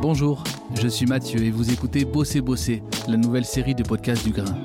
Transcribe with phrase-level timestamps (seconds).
[0.00, 0.44] Bonjour,
[0.80, 4.56] je suis Mathieu et vous écoutez Bosser Bosser, la nouvelle série de podcasts du Grain.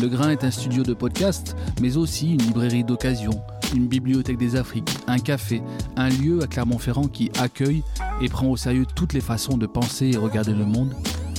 [0.00, 3.30] Le Grain est un studio de podcast, mais aussi une librairie d'occasion,
[3.74, 5.62] une bibliothèque des Afriques, un café,
[5.96, 7.82] un lieu à Clermont-Ferrand qui accueille
[8.20, 10.94] et prend au sérieux toutes les façons de penser et regarder le monde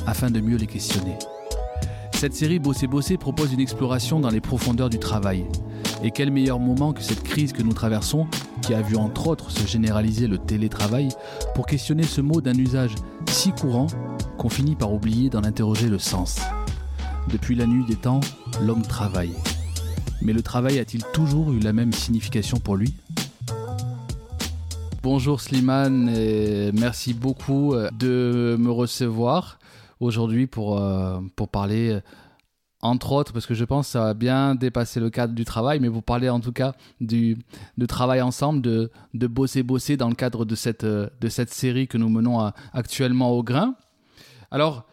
[0.06, 1.18] afin de mieux les questionner.
[2.14, 5.46] Cette série Bosser Bosser propose une exploration dans les profondeurs du travail.
[6.04, 8.28] Et quel meilleur moment que cette crise que nous traversons,
[8.68, 11.08] qui a vu entre autres se généraliser le télétravail,
[11.56, 12.96] pour questionner ce mot d'un usage
[13.30, 13.88] si courant
[14.38, 16.42] qu'on finit par oublier d'en interroger le sens.
[17.32, 18.20] Depuis la nuit des temps,
[18.62, 19.32] l'homme travaille.
[20.22, 22.94] Mais le travail a-t-il toujours eu la même signification pour lui?
[25.02, 29.60] Bonjour Slimane et merci beaucoup euh, de me recevoir
[30.02, 32.02] aujourd'hui pour, euh, pour parler, euh,
[32.82, 35.80] entre autres, parce que je pense que ça va bien dépasser le cadre du travail,
[35.80, 37.38] mais vous parler en tout cas du,
[37.88, 38.92] travail ensemble, de,
[39.28, 40.86] bosser, bosser dans le cadre de cette,
[41.30, 43.76] cette série que nous menons actuellement au grain.
[44.52, 44.86] Alors,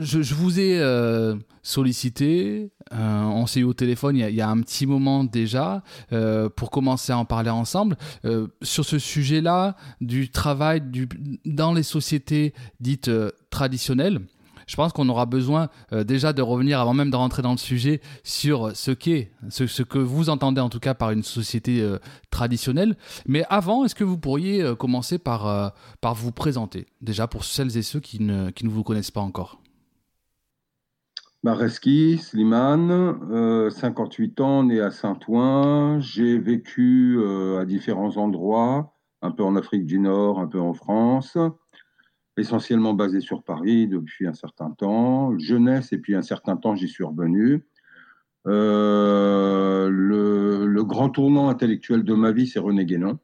[0.00, 4.60] je, vous ai euh, sollicité, euh, on s'est eu au téléphone il y, a, un
[4.60, 7.96] petit moment déjà, euh, pour commencer à en parler ensemble,
[8.62, 10.82] sur ce sujet-là du travail
[11.44, 13.10] dans les sociétés dites
[13.50, 14.20] traditionnelles.
[14.66, 18.00] Je pense qu'on aura besoin déjà de revenir, avant même de rentrer dans le sujet,
[18.22, 21.86] sur ce qu'est, ce, que vous entendez en tout cas par une société
[22.30, 22.96] traditionnelle.
[23.26, 25.72] Mais avant, est-ce que vous pourriez commencer par,
[26.14, 29.60] vous présenter, déjà pour celles et ceux qui ne, qui ne vous connaissent pas encore?
[31.44, 36.00] Mareski, Slimane, 58 ans, né à Saint-Ouen.
[36.00, 40.72] J'ai vécu euh, à différents endroits, un peu en Afrique du Nord, un peu en
[40.72, 41.36] France,
[42.36, 45.38] essentiellement basé sur Paris depuis un certain temps.
[45.38, 47.64] Jeunesse, et puis un certain temps, j'y suis revenu.
[48.46, 53.18] Euh, le, grand tournant intellectuel de ma vie, c'est René Guénon.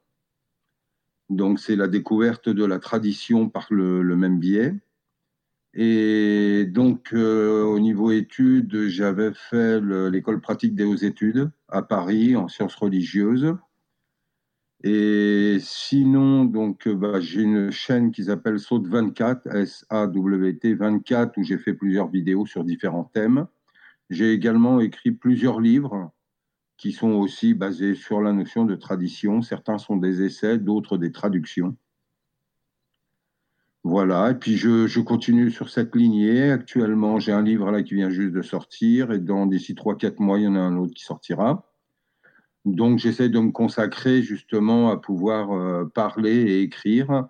[1.29, 4.75] Donc, c'est la découverte de la tradition par le même biais.
[5.75, 12.35] Et donc, euh, au niveau études, j'avais fait l'école pratique des hautes études à Paris
[12.35, 13.55] en sciences religieuses.
[14.83, 21.59] Et sinon, donc, bah, j'ai une chaîne qui s'appelle Saute 24, S-A-W-T 24, où j'ai
[21.59, 23.47] fait plusieurs vidéos sur différents thèmes.
[24.09, 26.11] J'ai également écrit plusieurs livres
[26.79, 29.43] qui sont aussi basés sur la notion de tradition.
[29.43, 31.77] Certains sont des essais, d'autres des traductions.
[33.85, 36.51] Voilà, et puis je, continue sur cette lignée.
[36.51, 40.39] Actuellement, j'ai un livre là qui vient juste de sortir, et dans d'ici 3-4 mois,
[40.39, 41.70] il y en a un autre qui sortira.
[42.65, 47.29] Donc j'essaie de me consacrer justement à pouvoir euh, parler et écrire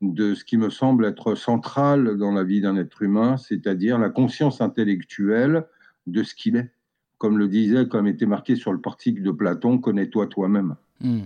[0.00, 4.08] de ce qui me semble être central dans la vie d'un être humain, c'est-à-dire la
[4.08, 5.66] conscience intellectuelle
[6.06, 6.72] de ce qu'il est.
[7.18, 10.76] Comme le disait, comme était marqué sur le portique de Platon, connais-toi toi-même.
[11.00, 11.24] Hmm.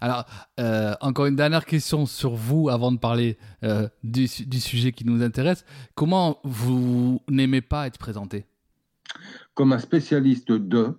[0.00, 0.24] Alors,
[0.60, 5.22] euh, encore une dernière question sur vous avant de parler euh, du, sujet qui nous
[5.22, 5.64] intéresse.
[5.94, 8.46] Comment vous n'aimez pas être présenté?
[9.54, 10.96] Comme un spécialiste de,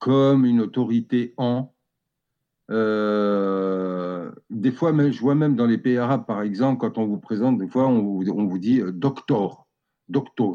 [0.00, 1.72] comme une autorité en.
[2.70, 7.18] Euh, des fois, je vois même dans les pays arabes, par exemple, quand on vous
[7.18, 9.66] présente, des fois, on vous, dit docteur,
[10.08, 10.54] docteur,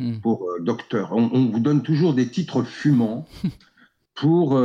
[0.00, 0.18] hmm.
[0.18, 1.12] pour docteur.
[1.12, 3.26] On, on, vous donne toujours des titres fumants
[4.14, 4.56] pour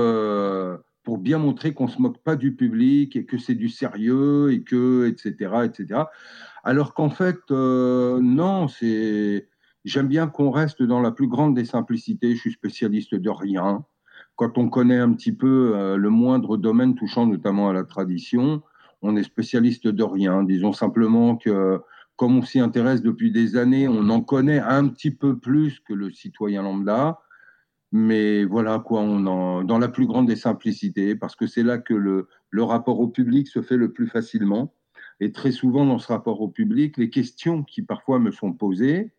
[1.03, 4.52] pour bien montrer qu'on ne se moque pas du public et que c'est du sérieux
[4.52, 6.03] et que, etc., etc.
[6.63, 9.48] Alors qu'en fait, euh, non, c'est.
[9.84, 12.36] J'aime bien qu'on reste dans la plus grande des simplicités.
[12.36, 13.84] Je suis spécialiste de rien.
[14.41, 18.63] Quand on connaît un petit peu euh, le moindre domaine touchant notamment à la tradition,
[19.03, 20.41] on est spécialiste de rien.
[20.41, 21.79] Disons simplement que,
[22.16, 25.94] comme on s'y intéresse depuis des années, on en connaît un petit peu plus que
[25.94, 27.19] le citoyen lambda.
[27.91, 31.94] Mais voilà quoi, on dans la plus grande des simplicités, parce que c'est là que
[31.94, 34.74] le, le, rapport au public se fait le plus facilement.
[35.19, 39.13] Et très souvent, dans ce rapport au public, les questions qui parfois me sont posées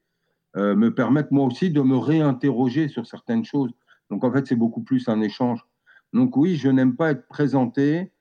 [0.56, 3.71] euh, me permettent moi aussi de me réinterroger sur certaines choses.
[4.12, 5.65] Donc en fait, c'est beaucoup plus un échange.
[6.12, 8.12] Donc oui, je n'aime pas être présenté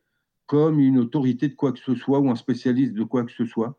[0.45, 3.45] comme une autorité de quoi que ce soit ou un spécialiste de quoi que ce
[3.45, 3.77] soit.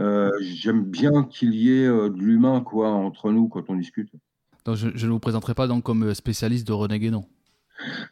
[0.00, 4.10] Euh, j'aime bien qu'il y ait euh, de l'humain quoi entre nous quand on discute.
[4.64, 7.26] Donc je, ne vous présenterai pas donc comme spécialiste de René Guénon.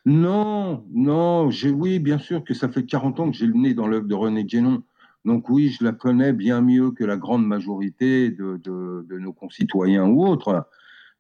[0.05, 3.89] Non, non, oui, bien sûr que ça fait 40 ans que j'ai le nez dans
[3.89, 4.85] l'œuvre de René Guénon.
[5.25, 10.25] Donc oui, je la connais bien mieux que la grande majorité de, nos concitoyens ou
[10.25, 10.69] autres.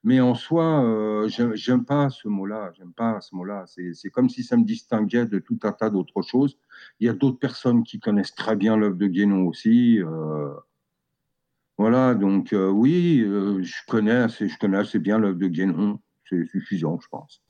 [0.03, 2.73] Mais en soi, euh, j'aime pas ce mot-là.
[2.77, 3.65] J'aime pas ce mot-là.
[3.67, 6.59] C'est comme si ça me distinguait de tout un tas d'autres choses.
[7.01, 10.01] Il y a d'autres personnes qui connaissent très bien l'œuvre de Guénon aussi.
[10.01, 10.55] Euh,
[11.77, 15.99] voilà, donc euh, oui, euh, je, connais assez, je connais assez bien l'œuvre de Guénon,
[16.29, 17.43] c'est suffisant, je pense.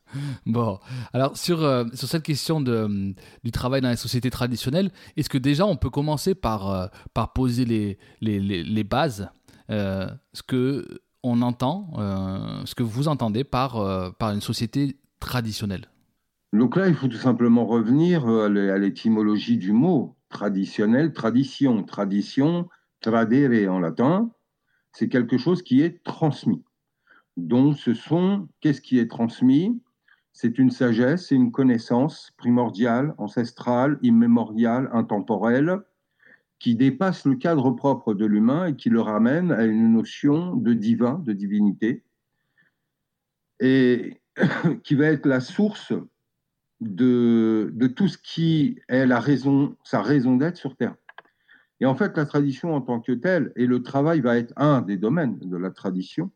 [0.47, 0.79] Bon,
[1.13, 1.59] alors sur,
[1.95, 3.15] sur cette question de,
[3.45, 7.65] du travail dans les sociétés traditionnelles, est-ce que déjà on peut commencer par, par poser
[7.65, 9.29] les, les, les, bases,
[9.69, 11.91] ce que on entend,
[12.65, 15.87] ce que vous entendez par, par une société traditionnelle
[16.53, 21.83] Donc là, il faut tout simplement revenir à l'étymologie du mot traditionnel, tradition.
[21.83, 22.69] Tradition,
[23.01, 24.31] tradere en latin,
[24.93, 26.63] c'est quelque chose qui est transmis.
[27.37, 29.81] Donc ce sont, qu'est-ce qui est transmis?
[30.33, 35.81] C'est une sagesse, c'est une connaissance primordiale, ancestrale, immémoriale, intemporelle,
[36.61, 40.75] qui dépasse le cadre propre de l'humain et qui le ramène à une notion de
[40.75, 42.05] divin, de divinité,
[43.61, 44.21] et
[44.85, 45.93] qui va être la source
[46.81, 50.95] de, de tout ce qui est la raison, sa raison d'être sur Terre.
[51.81, 54.83] Et en fait, la tradition en tant que telle, et le travail va être un
[54.83, 56.31] des domaines de la tradition,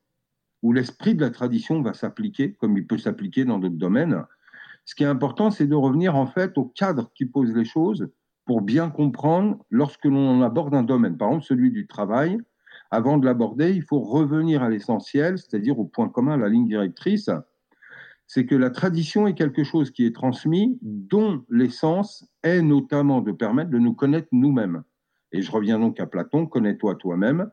[0.63, 4.25] où l'esprit de la tradition va s'appliquer, comme il peut s'appliquer dans d'autres domaines.
[4.87, 8.09] Ce qui est important, c'est de revenir en fait au cadre qui pose les choses
[8.45, 11.17] pour bien comprendre lorsque l'on aborde un domaine.
[11.17, 12.39] Par exemple, celui du travail,
[12.91, 16.67] avant de l'aborder, il faut revenir à l'essentiel, c'est-à-dire au point commun, à la ligne
[16.67, 17.31] directrice.
[18.27, 23.33] C'est que la tradition est quelque chose qui est transmis, dont l'essence est notamment de
[23.33, 24.83] permettre de nous connaître nous-mêmes.
[25.33, 27.51] Et je reviens donc à Platon, connais-toi toi-même.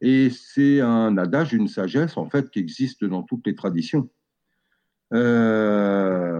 [0.00, 4.08] Et c'est un adage, une sagesse, en fait, qui existe dans toutes les traditions.
[5.12, 6.39] Euh,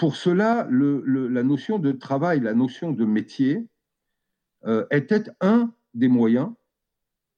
[0.00, 3.66] pour cela, la notion de travail, la notion de métier
[4.64, 6.48] euh, était un des moyens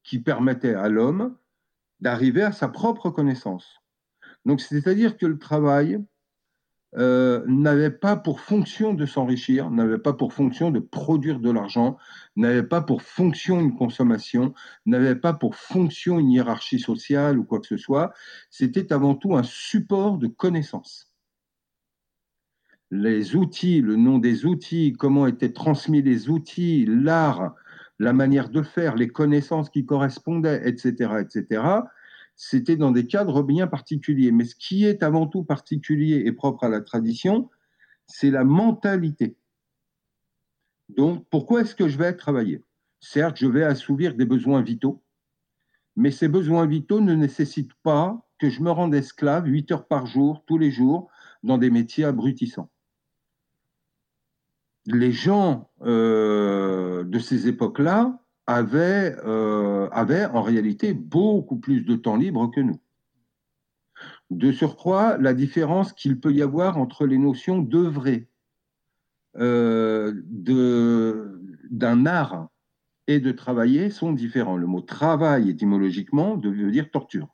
[0.04, 1.36] qui permettait à l'homme
[1.98, 3.80] d'arriver à sa propre connaissance.
[4.46, 5.98] Donc, c'est-à-dire que le travail
[6.96, 11.96] euh, n'avait pas pour fonction de s'enrichir, n'avait pas pour fonction de produire de l'argent,
[12.36, 14.54] n'avait pas pour fonction une consommation,
[14.86, 18.12] n'avait pas pour fonction une hiérarchie sociale ou quoi que ce soit.
[18.50, 21.11] C'était avant tout un support de connaissances.
[22.94, 27.54] Les outils, le nom des outils, comment étaient transmis les outils, l'art,
[27.98, 31.62] la manière de faire, les connaissances qui correspondaient, etc., etc.,
[32.36, 34.30] c'était dans des cadres bien particuliers.
[34.30, 37.48] Mais ce qui est avant tout particulier et propre à la tradition,
[38.06, 39.36] c'est la mentalité.
[40.90, 42.62] Donc, pourquoi est-ce que je vais travailler?
[43.00, 45.02] Certes, je vais assouvir des besoins vitaux,
[45.96, 50.04] mais ces besoins vitaux ne nécessitent pas que je me rende esclave 8 heures par
[50.06, 51.08] jour, tous les jours,
[51.42, 52.68] dans des métiers abrutissants.
[54.86, 62.50] Les gens euh, de ces époques-là avaient, euh, en réalité beaucoup plus de temps libre
[62.50, 62.80] que nous.
[64.30, 68.28] De surcroît, la différence qu'il peut y avoir entre les notions d'œuvrer,
[69.38, 70.12] euh,
[71.70, 72.48] d'un art
[73.06, 74.56] et de travailler sont différents.
[74.56, 77.28] Le mot travail, étymologiquement, veut dire torture.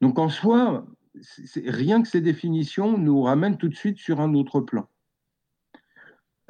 [0.00, 0.86] Donc en soi,
[1.64, 4.88] rien que ces définitions nous ramènent tout de suite sur un autre plan.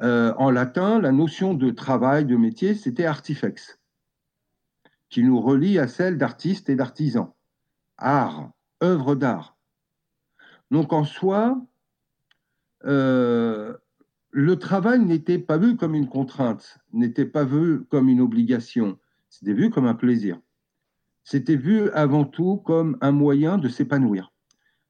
[0.01, 3.79] Euh, en latin, la notion de travail, de métier, c'était artifex,
[5.09, 7.35] qui nous relie à celle d'artiste et d'artisan.
[7.97, 8.51] Art,
[8.83, 9.57] œuvre d'art.
[10.69, 11.59] Donc en soi,
[12.85, 13.75] euh,
[14.29, 18.99] le travail n'était pas vu comme une contrainte, n'était pas vu comme une obligation,
[19.29, 20.39] c'était vu comme un plaisir.
[21.23, 24.31] C'était vu avant tout comme un moyen de s'épanouir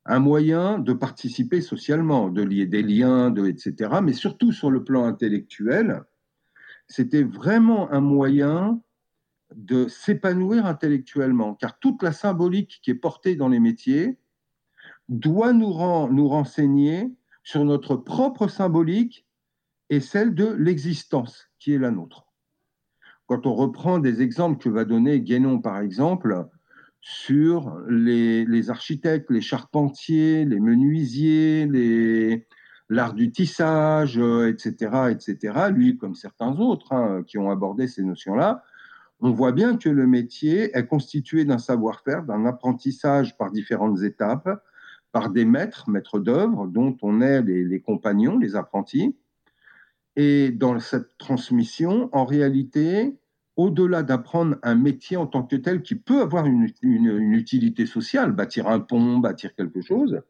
[0.08, 4.00] un moyen de participer socialement, de lier des liens, de, etc.
[4.02, 6.04] Mais surtout sur le plan intellectuel,
[6.88, 8.82] c'était vraiment un moyen
[9.56, 14.18] de s'épanouir intellectuellement, car toute la symbolique qui est portée dans les métiers
[15.10, 15.74] doit nous,
[16.12, 19.26] nous renseigner sur notre propre symbolique
[19.90, 22.28] et celle de l'existence qui est la nôtre.
[23.26, 26.48] Quand on reprend des exemples que va donner Guénon, par exemple,
[27.10, 32.46] sur les, architectes, les charpentiers, les menuisiers,
[32.90, 35.54] l'art du tissage, etc., euh, etc.
[35.72, 38.62] Lui, comme certains autres hein, qui ont abordé ces notions-là,
[39.22, 44.62] on voit bien que le métier est constitué d'un savoir-faire, d'un apprentissage par différentes étapes,
[45.14, 49.16] par des maîtres, maîtres d'œuvre, dont on est les compagnons, les apprentis.
[50.18, 53.18] Et dans cette transmission, en réalité,
[53.58, 58.68] au-delà d'apprendre un métier en tant que tel qui peut avoir une, utilité sociale, bâtir
[58.68, 60.22] un pont, bâtir quelque chose,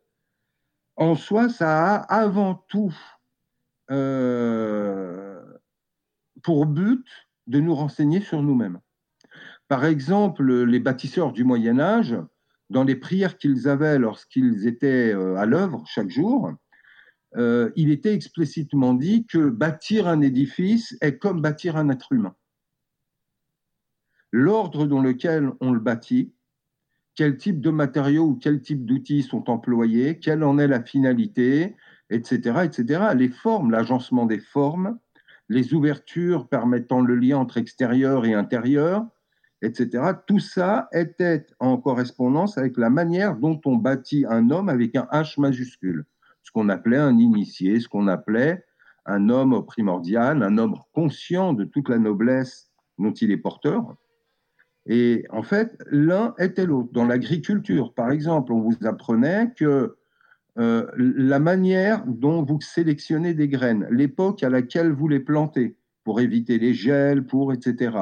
[0.96, 2.96] en soi, ça a avant tout
[3.92, 5.40] euh,
[6.42, 7.06] pour but
[7.46, 8.80] de nous renseigner sur nous-mêmes.
[9.68, 12.18] Par exemple, les bâtisseurs du Moyen Âge,
[12.70, 16.52] dans les prières qu'ils avaient lorsqu'ils étaient euh, à l'œuvre chaque jour,
[17.36, 22.36] euh, il était explicitement dit que bâtir un édifice est comme bâtir un être humain
[24.38, 26.32] l'ordre dans lequel on le bâtit,
[27.16, 31.76] quel type de matériaux ou quel type d'outils sont employés, quelle en est la finalité,
[32.12, 33.02] etc., etc.
[33.16, 35.00] Les formes, l'agencement des formes,
[35.50, 39.08] les ouvertures permettant le lien entre extérieur et intérieur,
[39.64, 40.04] etc.
[40.28, 45.08] Tout ça était en correspondance avec la manière dont on bâtit un homme avec un
[45.12, 46.06] H majuscule,
[46.44, 48.64] ce qu'on appelait un initié, ce qu'on appelait
[49.08, 53.96] un homme primordial, un homme conscient de toute la noblesse dont il est porteur.
[54.88, 56.90] Et en fait, l'un était l'autre.
[56.94, 59.98] Dans l'agriculture, par exemple, on vous apprenait que
[60.58, 66.22] euh, la manière dont vous sélectionnez des graines, l'époque à laquelle vous les plantez, pour
[66.22, 67.98] éviter les gels, pour etc.,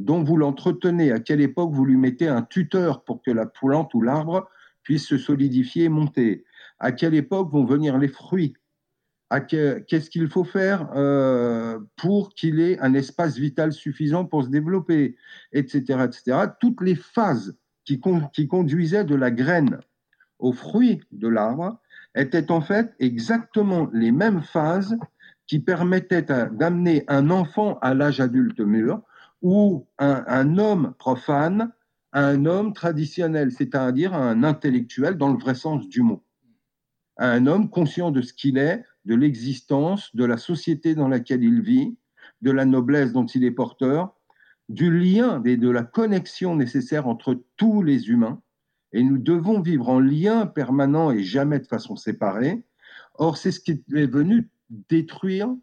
[0.00, 3.94] dont vous l'entretenez, à quelle époque vous lui mettez un tuteur pour que la plante
[3.94, 4.48] ou l'arbre
[4.82, 6.44] puisse se solidifier et monter,
[6.80, 8.54] à quelle époque vont venir les fruits,
[9.40, 15.16] qu'est-ce qu'il faut faire euh, pour qu'il ait un espace vital suffisant pour se développer,
[15.52, 16.38] etc., etc.
[16.60, 18.00] Toutes les phases qui,
[18.48, 19.78] conduisaient de la graine
[20.38, 21.78] au fruit de l'arbre
[22.14, 24.96] étaient en fait exactement les mêmes phases
[25.46, 29.02] qui permettaient d'amener un enfant à l'âge adulte mûr
[29.42, 31.70] ou un, un, homme profane
[32.12, 36.24] à un homme traditionnel, c'est-à-dire un intellectuel dans le vrai sens du mot,
[37.16, 41.44] à un homme conscient de ce qu'il est, de l'existence, de la société dans laquelle
[41.44, 41.96] il vit,
[42.42, 44.14] de la noblesse dont il est porteur,
[44.68, 48.40] du lien et de la connexion nécessaire entre tous les humains.
[48.92, 52.64] Et nous devons vivre en lien permanent et jamais de façon séparée.
[53.14, 55.54] Or, c'est ce qui est venu détruire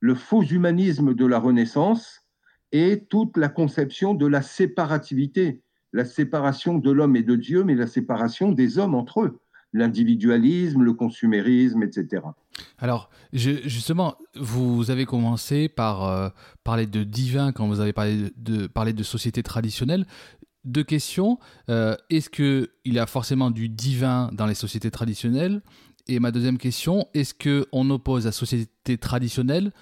[0.00, 2.22] le faux humanisme de la Renaissance
[2.72, 5.62] et toute la conception de la séparativité,
[5.92, 9.40] la séparation de l'homme et de Dieu, mais la séparation des hommes entre eux
[9.74, 12.22] l'individualisme, le consumérisme, etc.
[12.78, 16.28] Alors, justement, vous avez commencé par euh,
[16.62, 20.06] parler de divin quand vous avez parlé de, de société traditionnelle.
[20.64, 21.38] Deux questions.
[21.68, 25.62] Euh, est-ce qu'il y a forcément du divin dans les sociétés traditionnelles?
[26.06, 29.72] Et ma deuxième question, est-ce qu'on oppose à société traditionnelle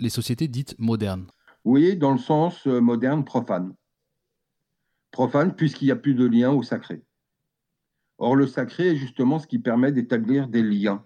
[0.00, 1.26] les sociétés dites modernes?
[1.64, 3.74] Oui, dans le sens euh, moderne, profane.
[5.12, 7.04] Profane, puisqu'il n'y a plus de lien au sacré.
[8.18, 11.04] Or, le sacré est justement ce qui permet d'établir des liens.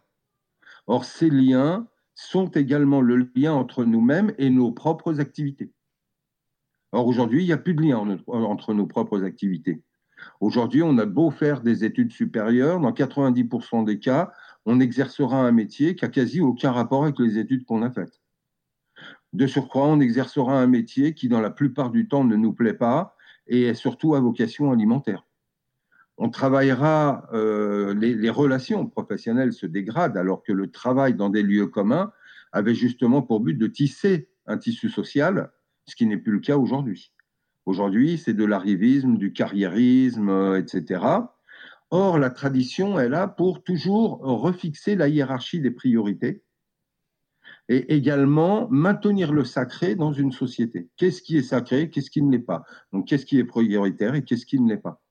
[0.87, 5.73] Or, ces liens sont également le lien entre nous-mêmes et nos propres activités.
[6.93, 9.83] Or, aujourd'hui, il n'y a plus de lien entre nos propres activités.
[10.41, 14.33] Aujourd'hui, on a beau faire des études supérieures, dans 90% des cas,
[14.65, 18.23] on exercera un métier qui a quasi aucun rapport avec les études qu'on a faites.
[19.33, 22.75] De surcroît, on exercera un métier qui, dans la plupart du temps, ne nous plaît
[22.75, 23.15] pas
[23.47, 25.26] et est surtout à vocation alimentaire
[26.19, 31.67] on travaillera, euh, les, relations professionnelles se dégradent alors que le travail dans des lieux
[31.67, 32.13] communs
[32.53, 35.51] avait justement pour but de tisser un tissu social,
[35.87, 37.13] ce qui n'est plus le cas aujourd'hui.
[37.67, 41.05] Aujourd'hui, c'est de l'arrivisme, du carriérisme, euh, etc.
[41.91, 46.43] Or, la tradition est là pour toujours refixer la hiérarchie des priorités
[47.69, 50.89] et également maintenir le sacré dans une société.
[50.97, 52.65] Qu'est-ce qui est sacré, qu'est-ce qui ne l'est pas?
[52.93, 55.03] Donc, qu'est-ce qui est prioritaire et qu'est-ce qui ne l'est pas?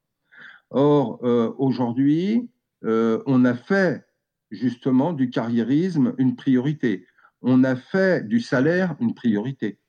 [0.71, 2.49] Or, euh, aujourd'hui,
[2.83, 4.05] euh, on a fait
[4.51, 7.05] justement du carriérisme une priorité.
[7.41, 9.79] On a fait du salaire une priorité.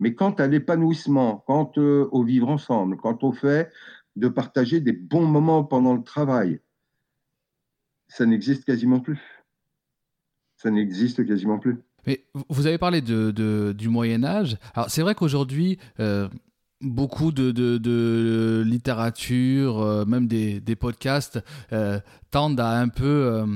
[0.00, 3.70] Mais quant à l'épanouissement, quant euh, au vivre ensemble, quant au fait
[4.16, 6.60] de partager des bons moments pendant le travail,
[8.08, 9.20] ça n'existe quasiment plus.
[10.56, 11.78] Ça n'existe quasiment plus.
[12.06, 14.56] Mais vous avez parlé du Moyen Âge.
[14.74, 15.78] Alors c'est vrai qu'aujourd'hui,
[16.80, 22.00] beaucoup de, de, littérature, euh, même des, des podcasts, euh,
[22.30, 23.46] tendent à un peu euh,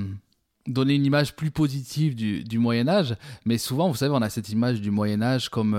[0.66, 3.16] donner une image plus positive du, du, Moyen Âge.
[3.44, 5.76] Mais souvent, vous savez, on a cette image du Moyen Âge comme,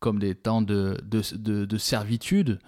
[0.00, 2.58] comme des temps de, de servitude,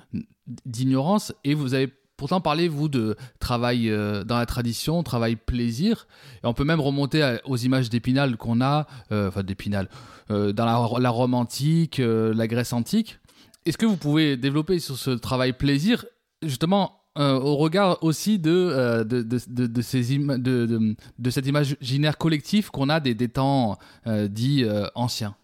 [0.66, 1.32] d'ignorance.
[1.44, 3.88] Et vous avez pourtant parlé, vous, de travail
[4.26, 6.06] dans la tradition, travail plaisir.
[6.42, 9.88] Et on peut même remonter aux images d'Épinal qu'on a, enfin d'Épinal,
[10.28, 13.20] dans la, la Rome antique, la Grèce antique.
[13.66, 16.06] Est-ce que vous pouvez développer sur ce travail plaisir,
[16.42, 20.94] justement euh, au regard aussi de, euh,
[21.30, 24.64] cet imaginaire collectif qu'on a des, des temps euh, dits
[24.94, 25.34] anciens?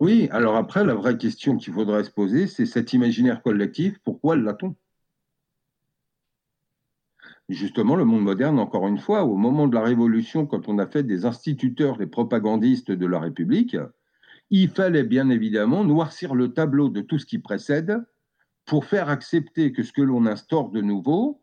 [0.00, 4.36] Oui, alors après, la vraie question qu'il faudrait se poser, c'est cet imaginaire collectif, pourquoi
[4.36, 4.74] l'a-t-on?
[7.48, 10.86] Justement, le monde moderne, encore une fois, au moment de la Révolution, quand on a
[10.86, 13.76] fait des instituteurs, des propagandistes de la République,
[14.52, 18.04] il fallait bien évidemment noircir le tableau de tout ce qui précède
[18.66, 21.42] pour faire accepter que ce que l'on instaure de nouveau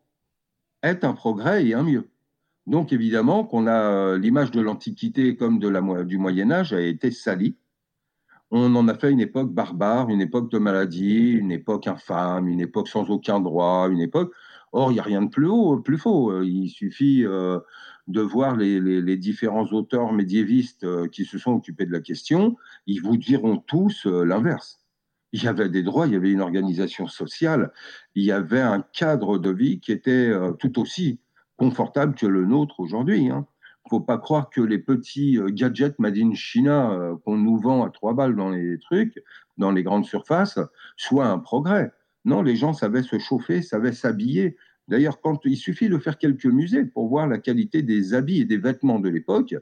[0.84, 2.08] est un progrès et un mieux.
[2.66, 6.80] Donc évidemment qu'on a euh, l'image de l'Antiquité comme de la, du Moyen Âge a
[6.80, 7.56] été salie.
[8.52, 12.60] On en a fait une époque barbare, une époque de maladie, une époque infâme, une
[12.60, 14.32] époque sans aucun droit, une époque.
[14.72, 16.42] Or, il n'y a rien de plus haut, plus faux.
[16.42, 22.56] Il suffit de voir les, différents auteurs médiévistes qui se sont occupés de la question.
[22.86, 24.80] Ils vous diront tous l'inverse.
[25.32, 27.72] Il y avait des droits, il y avait une organisation sociale,
[28.14, 31.18] il y avait un cadre de vie qui était tout aussi
[31.56, 33.28] confortable que le nôtre aujourd'hui.
[33.28, 33.46] Hein
[33.90, 37.84] faut pas croire que les petits euh, gadgets made in China euh, qu'on nous vend
[37.84, 39.20] à trois balles dans les trucs,
[39.58, 40.60] dans les grandes surfaces,
[40.96, 41.90] soient un progrès.
[42.24, 44.56] Non, les gens savaient se chauffer, savaient s'habiller.
[44.88, 48.44] D'ailleurs, quand il suffit de faire quelques musées pour voir la qualité des habits et
[48.44, 49.54] des vêtements de l'époque,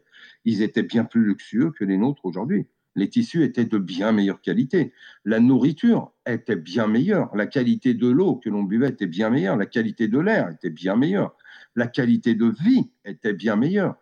[0.44, 2.66] ils étaient bien plus luxueux que les nôtres aujourd'hui.
[2.96, 4.92] Les tissus étaient de bien meilleure qualité.
[5.24, 7.34] La nourriture était bien meilleure.
[7.36, 9.56] La qualité de l'eau que l'on buvait était bien meilleure.
[9.56, 11.36] La qualité de l'air était bien meilleure.
[11.76, 13.96] La qualité de vie était bien meilleure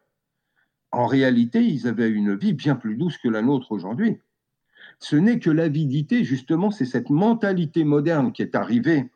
[0.96, 4.16] en réalité, ils avaient une vie bien plus douce que la nôtre aujourd'hui.
[4.98, 9.10] Ce n'est que l'avidité, justement, c'est cette mentalité moderne qui est arrivée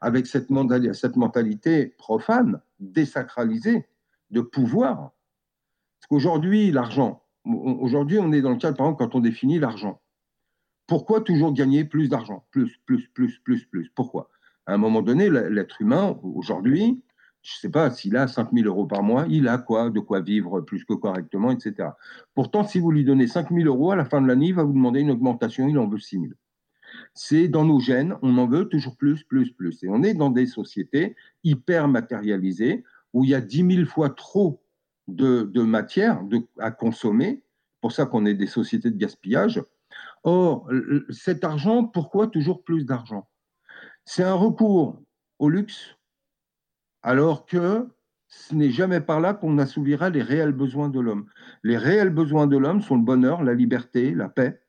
[0.00, 3.86] avec cette, mentalité profane, désacralisée,
[4.30, 5.12] de pouvoir.
[5.98, 10.00] Parce qu'aujourd'hui, l'argent, aujourd'hui, on est dans le cadre, par exemple, quand on définit l'argent.
[10.86, 12.46] Pourquoi toujours gagner plus d'argent?
[12.50, 13.90] Plus, plus, plus, plus, plus.
[13.94, 14.30] Pourquoi?
[14.66, 17.02] À un moment donné, l'être humain, aujourd'hui,
[17.46, 20.00] je ne sais pas, s'il a 5 000 euros par mois, il a quoi, de
[20.00, 21.90] quoi vivre plus que correctement, etc.
[22.34, 24.64] Pourtant, si vous lui donnez 5 000 euros, à la fin de l'année, il va
[24.64, 26.32] vous demander une augmentation, il en veut 6 000.
[27.14, 29.84] C'est dans nos gènes, on en veut toujours plus, plus, plus.
[29.84, 34.10] Et on est dans des sociétés hyper matérialisées où il y a 10 000 fois
[34.10, 34.60] trop
[35.06, 36.20] de, matière
[36.58, 37.44] à consommer.
[37.80, 39.62] pour ça qu'on est des sociétés de gaspillage.
[40.24, 40.68] Or,
[41.10, 43.28] cet argent, pourquoi toujours plus d'argent?
[44.04, 45.00] C'est un recours
[45.38, 45.95] au luxe,
[47.06, 47.86] alors que
[48.26, 51.26] ce n'est jamais par là qu'on assouvira les réels besoins de l'homme.
[51.62, 54.60] Les réels besoins de l'homme sont le bonheur, la liberté, la paix.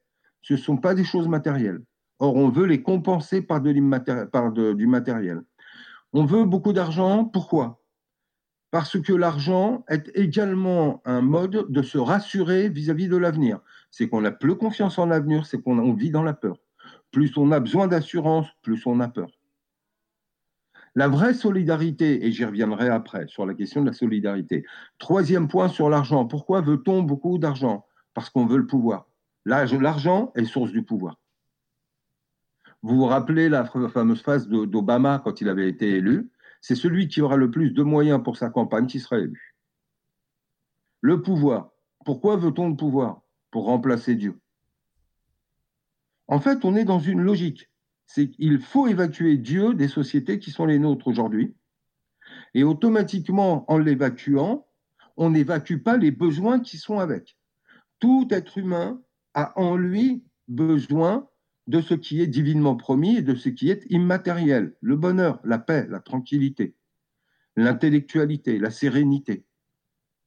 [0.44, 1.82] Ce ne sont pas des choses matérielles.
[2.20, 5.42] Or, on veut les compenser par, du matériel.
[6.14, 7.26] On veut beaucoup d'argent.
[7.26, 7.84] Pourquoi?
[8.70, 13.62] Parce que l'argent est également un mode de se rassurer vis-à-vis -vis de l'avenir.
[13.90, 16.58] C'est qu'on n'a plus confiance en l'avenir, c'est qu'on vit dans la peur.
[17.12, 19.37] Plus on a besoin d'assurance, plus on a peur.
[20.98, 24.66] La vraie solidarité, et j'y reviendrai après sur la question de la solidarité.
[24.98, 26.26] Troisième point sur l'argent.
[26.26, 27.86] Pourquoi veut-on beaucoup d'argent?
[28.16, 29.08] Parce qu'on veut le pouvoir.
[29.46, 31.20] L'argent est source du pouvoir.
[32.82, 36.32] Vous vous rappelez la fameuse phrase d'Obama quand il avait été élu?
[36.62, 39.56] C'est celui qui aura le plus de moyens pour sa campagne qui sera élu.
[41.02, 41.70] Le pouvoir.
[42.06, 43.22] Pourquoi veut-on le pouvoir?
[43.52, 44.40] Pour remplacer Dieu.
[46.28, 47.70] En fait, on est dans une logique
[48.08, 51.54] c'est qu'il faut évacuer Dieu des sociétés qui sont les nôtres aujourd'hui.
[52.54, 54.66] Et automatiquement, en l'évacuant,
[55.18, 57.38] on n'évacue pas les besoins qui sont avec.
[58.00, 59.02] Tout être humain
[59.34, 61.28] a en lui besoin
[61.68, 65.60] de ce qui est divinement promis et de ce qui est immatériel, le bonheur, la
[65.60, 66.76] paix, la tranquillité,
[67.58, 69.44] l'intellectualité, la sérénité,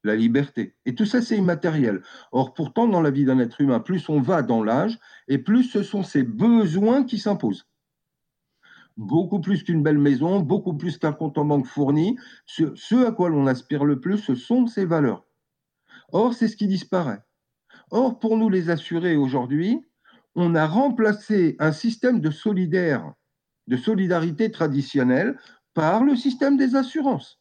[0.05, 0.77] la liberté.
[0.85, 2.03] Et tout ça, c'est immatériel.
[2.33, 5.65] Or, pourtant, dans la vie d'un être humain, plus on va dans l'âge, et plus
[5.65, 7.70] ce sont ces besoins qui s'imposent
[9.01, 12.19] beaucoup plus qu'une belle maison, beaucoup plus qu'un compte en banque fourni.
[12.45, 15.27] Ce, à quoi l'on aspire le plus, ce sont ces valeurs.
[16.13, 17.23] Or, c'est ce qui disparaît.
[17.91, 19.81] Or, pour nous les assurer aujourd'hui,
[20.35, 23.15] on a remplacé un système de solidaire,
[23.69, 25.39] de solidarité traditionnelle
[25.73, 27.41] par le système des assurances,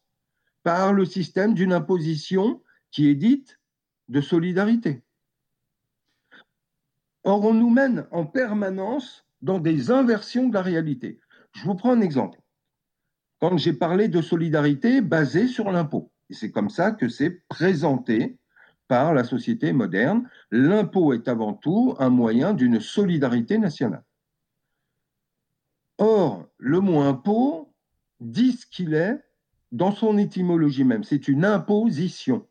[0.64, 3.60] par le système d'une imposition qui est dite
[4.08, 5.04] de solidarité.
[7.26, 11.20] Or, on nous mène en permanence dans des inversions de la réalité.
[11.54, 12.40] Je vous prends un exemple.
[13.40, 18.38] Quand j'ai parlé de solidarité basée sur l'impôt, et c'est comme ça que c'est présenté
[18.88, 24.04] par la société moderne, l'impôt est avant tout un moyen d'une solidarité nationale.
[26.00, 27.74] Or, le mot impôt
[28.20, 29.20] dit ce qu'il est
[29.72, 32.48] dans son étymologie même, c'est une imposition.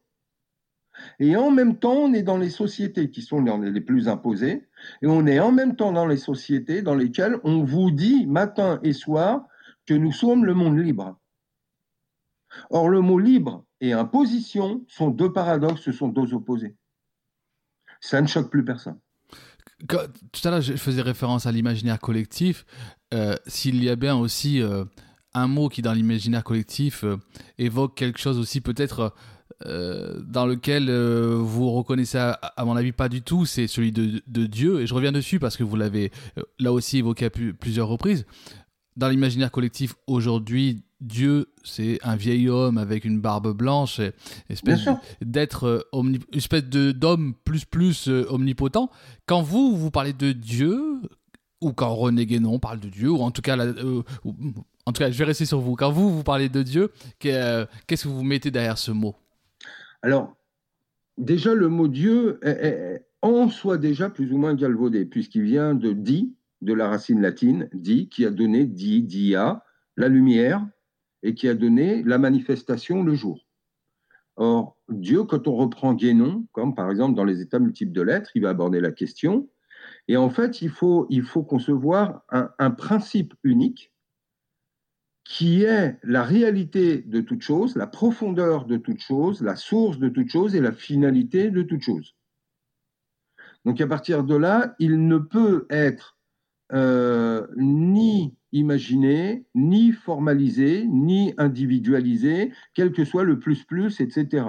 [1.18, 4.66] Et en même temps, on est dans les sociétés qui sont les plus imposées,
[5.02, 8.80] et on est en même temps dans les sociétés dans lesquelles on vous dit matin
[8.82, 9.46] et soir
[9.86, 11.18] que nous sommes le monde libre.
[12.70, 16.76] Or, le mot libre et imposition sont deux paradoxes, ce sont deux opposés.
[18.00, 18.98] Ça ne choque plus personne.
[19.88, 19.96] tout
[20.44, 22.64] à l'heure, je faisais référence à l'imaginaire collectif.
[23.14, 24.84] Euh, s'il y a bien aussi euh,
[25.34, 27.16] un mot qui, dans l'imaginaire collectif, euh,
[27.58, 29.14] évoque quelque chose aussi peut-être
[29.66, 34.46] euh, dans lequel euh, vous reconnaissez, à, mon avis, pas du tout, c'est celui de,
[34.46, 34.80] Dieu.
[34.80, 38.24] Et je reviens dessus parce que vous l'avez euh, là aussi évoqué à plusieurs reprises.
[38.96, 44.00] Dans l'imaginaire collectif, aujourd'hui, Dieu, c'est un vieil homme avec une barbe blanche,
[44.48, 44.88] espèce
[45.20, 46.18] d'être omni...
[46.32, 48.90] espèce d'homme plus plus omnipotent.
[49.26, 51.00] Quand vous vous parlez de Dieu,
[51.60, 55.18] ou quand René Guénon parle de Dieu, ou en tout cas En tout cas, je
[55.18, 55.76] vais rester sur vous.
[55.76, 59.14] Quand vous, vous parlez de Dieu, qu'est-ce que vous mettez derrière ce mot?
[60.02, 60.36] Alors,
[61.16, 65.92] déjà, le mot Dieu est, en soi déjà plus ou moins galvaudé, puisqu'il vient de
[65.92, 69.62] di, de la racine latine, di, qui a donné di, dia,
[69.96, 70.66] la lumière,
[71.22, 73.44] et qui a donné la manifestation le jour.
[74.36, 78.30] Or, Dieu, quand on reprend Guénon, comme par exemple dans les états multiples de l'être,
[78.36, 79.48] il va aborder la question.
[80.06, 83.92] Et en fait, il faut, il faut concevoir un, un principe unique
[85.28, 90.08] qui est la réalité de toute chose, la profondeur de toute chose, la source de
[90.08, 92.16] toute chose et la finalité de toute chose.
[93.66, 96.16] Donc à partir de là, il ne peut être
[96.72, 104.46] euh, ni imaginé, ni formalisé, ni individualisé, quel que soit le plus plus, etc.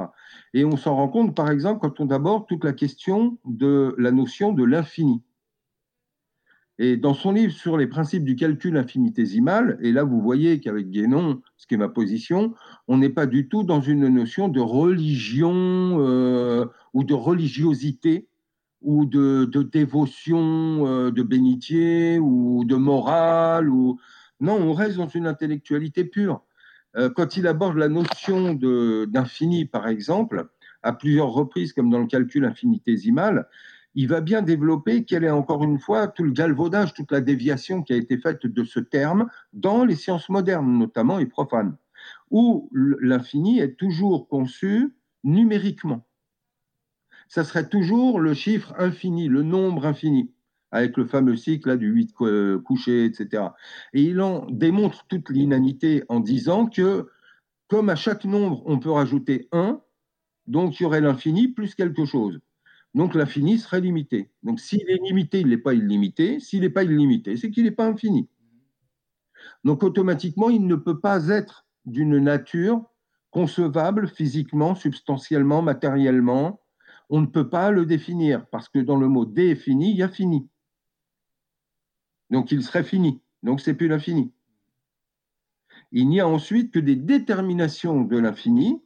[0.53, 4.11] Et on s'en rend compte, par exemple, quand on aborde toute la question de la
[4.11, 5.23] notion de l'infini.
[6.81, 10.89] Et dans son livre sur les principes du calcul infinitésimal, et là vous voyez qu'avec
[10.89, 12.53] Guénon, ce qui est ma position,
[12.87, 18.29] on n'est pas du tout dans une notion de religion euh, ou de religiosité
[18.81, 23.69] ou de, dévotion, euh, de bénitier ou de morale.
[24.39, 26.45] Non, on reste dans une intellectualité pure.
[26.95, 30.47] Euh, quand il aborde la notion d'infini, par exemple,
[30.81, 33.49] à plusieurs reprises, comme dans le calcul infinitésimal,
[33.95, 37.81] il va bien développer quelle est encore une fois tout le galvaudage, toute la déviation
[37.81, 41.77] qui a été faite de ce terme dans les sciences modernes, notamment et profanes,
[42.31, 46.05] où l'infini est toujours conçu numériquement
[47.29, 50.31] ça serait toujours le chiffre infini, le nombre infini,
[50.71, 52.13] avec le fameux cycle là, du 8
[52.63, 53.43] couché, etc.
[53.93, 57.07] Et il en démontre toute l'inanité en disant que,
[57.67, 59.79] comme à chaque nombre, on peut rajouter 1,
[60.47, 62.39] donc il y aurait l'infini plus quelque chose.
[62.95, 64.31] Donc l'infini serait limité.
[64.43, 66.39] Donc s'il est limité, il n'est pas illimité.
[66.39, 68.27] S'il n'est pas illimité, c'est qu'il n'est pas infini.
[69.63, 72.83] Donc automatiquement, il ne peut pas être d'une nature
[73.31, 76.61] concevable physiquement, substantiellement, matériellement,
[77.09, 80.09] on ne peut pas le définir parce que dans le mot défini, il y a
[80.09, 80.47] fini.
[82.29, 83.21] Donc il serait fini.
[83.43, 84.31] Donc c'est plus l'infini.
[85.91, 88.81] Il n'y a ensuite que des déterminations de l'infini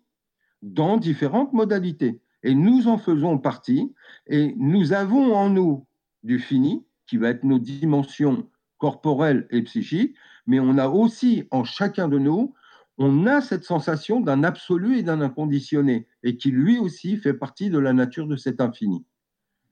[0.62, 2.22] dans différentes modalités.
[2.44, 3.94] Et nous en faisons partie
[4.28, 5.88] et nous avons en nous
[6.24, 11.64] du fini, qui va être nos dimensions corporelles et psychiques, mais on a aussi en
[11.64, 12.54] chacun de nous
[12.98, 17.70] on a cette sensation d'un absolu et d'un inconditionné, et qui lui aussi fait partie
[17.70, 19.06] de la nature de cet infini.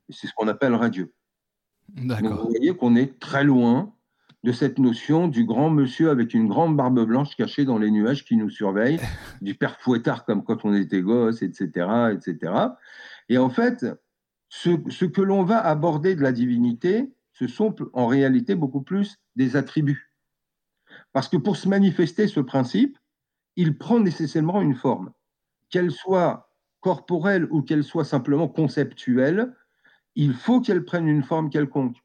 [0.10, 1.14] C'est ce qu'on appelle Dieu.
[1.96, 3.94] vous voyez qu'on est très loin
[4.44, 8.26] de cette notion du grand monsieur avec une grande barbe blanche cachée dans les nuages
[8.26, 9.00] qui nous surveille,
[9.42, 12.14] du père fouettard comme quand on était gosse, etc.
[12.14, 12.54] etc.
[13.30, 13.86] Et en fait,
[14.50, 19.18] ce, ce que l'on va aborder de la divinité, ce sont en réalité beaucoup plus
[19.36, 20.12] des attributs.
[21.14, 22.98] Parce que pour se manifester ce principe,
[23.56, 25.12] il prend nécessairement une forme.
[25.70, 26.50] Qu'elle soit
[26.82, 29.56] corporelle ou qu'elle soit simplement conceptuelle,
[30.16, 31.98] il faut qu'elle prenne une forme quelconque.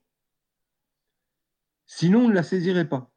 [1.87, 3.11] Sinon, on ne la saisirait pas.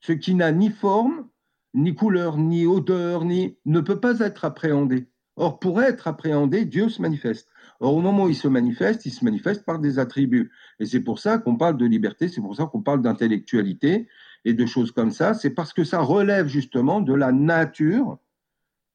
[0.00, 1.28] Ce qui n'a ni forme,
[1.74, 5.08] ni couleur, ni odeur, ni ne peut pas être appréhendé.
[5.36, 7.48] Or, pour être appréhendé, Dieu se manifeste.
[7.80, 10.52] Or, au moment où il se manifeste, il se manifeste par des attributs.
[10.78, 14.08] Et c'est pour ça qu'on parle de liberté, c'est pour ça qu'on parle d'intellectualité,
[14.44, 18.18] et de choses comme ça, c'est parce que ça relève justement de la nature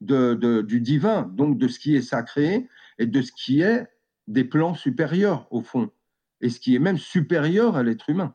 [0.00, 3.88] du divin, donc de ce qui est sacré et de ce qui est
[4.26, 5.90] des plans supérieurs au fond,
[6.40, 8.34] et ce qui est même supérieur à l'être humain.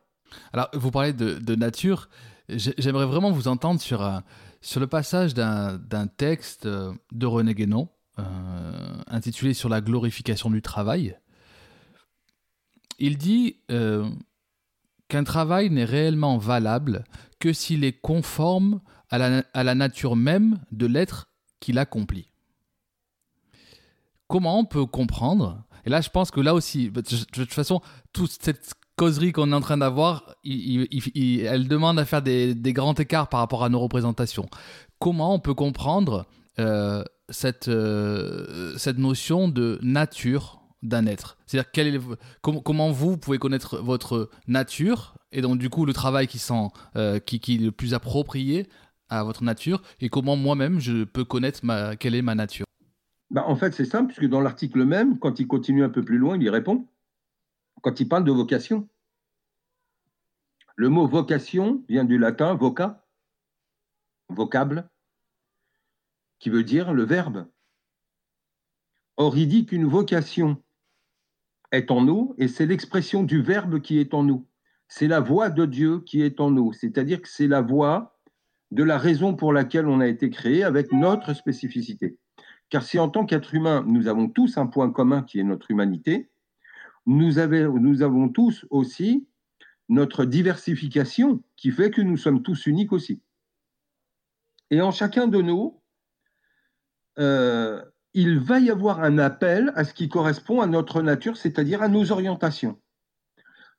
[0.52, 2.08] Alors, vous parlez de, nature,
[2.48, 4.22] j'aimerais vraiment vous entendre sur,
[4.60, 11.18] sur le passage d'un texte de René Guénon, euh, intitulé Sur la glorification du travail.
[13.00, 14.08] Il dit euh,
[15.08, 17.04] qu'un travail n'est réellement valable
[17.40, 21.28] que s'il est conforme à la, nature même de l'être
[21.60, 22.30] qu'il accomplit.
[24.28, 25.64] Comment on peut comprendre?
[25.84, 27.80] Et là, je pense que là aussi, de toute façon,
[28.12, 33.28] toute cette causerie qu'on est en train d'avoir, elle demande à faire des, grands écarts
[33.28, 34.46] par rapport à nos représentations.
[34.98, 36.26] Comment on peut comprendre
[36.58, 41.36] euh, cette, euh, cette notion de nature d'un être?
[41.46, 42.00] C'est-à-dire
[42.42, 47.18] comment vous pouvez connaître votre nature et donc du coup le travail qui, sent, euh,
[47.18, 48.68] qui, qui, est le plus approprié
[49.08, 52.66] à votre nature et comment moi-même je peux connaître ma, quelle est ma nature?
[53.30, 56.18] Bah, En fait c'est simple puisque dans l'article même, quand il continue un peu plus
[56.18, 56.86] loin, il y répond.
[57.84, 58.88] Quand il parle de vocation.
[60.74, 63.04] Le mot vocation vient du latin voca,
[64.30, 64.88] vocable,
[66.38, 67.46] qui veut dire le verbe.
[69.18, 70.62] Or, il dit qu'une vocation
[71.72, 74.48] est en nous et c'est l'expression du Verbe qui est en nous.
[74.88, 76.72] C'est la voix de Dieu qui est en nous.
[76.72, 78.18] C'est-à-dire que c'est la voix
[78.70, 82.16] de la raison pour laquelle on a été créé avec notre spécificité.
[82.70, 85.70] Car si en tant qu'être humain, nous avons tous un point commun qui est notre
[85.70, 86.30] humanité,
[87.06, 89.26] nous, avons tous aussi
[89.88, 93.20] notre diversification qui fait que nous sommes tous uniques aussi.
[94.70, 95.80] Et en chacun de nous,
[97.18, 97.82] euh,
[98.14, 101.88] il va y avoir un appel à ce qui correspond à notre nature, c'est-à-dire à
[101.88, 102.80] nos orientations.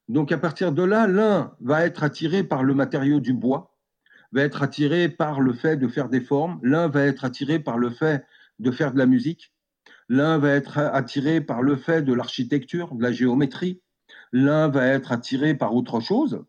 [0.07, 3.75] Donc à partir de là, l'un va être attiré par le matériau du bois,
[4.31, 7.77] va être attiré par le fait de faire des formes, l'un va être attiré par
[7.77, 8.25] le fait
[8.59, 9.54] de faire de la musique,
[10.09, 13.81] l'un va être attiré par le fait de l'architecture, de la géométrie,
[14.31, 16.43] l'un va être attiré par autre chose.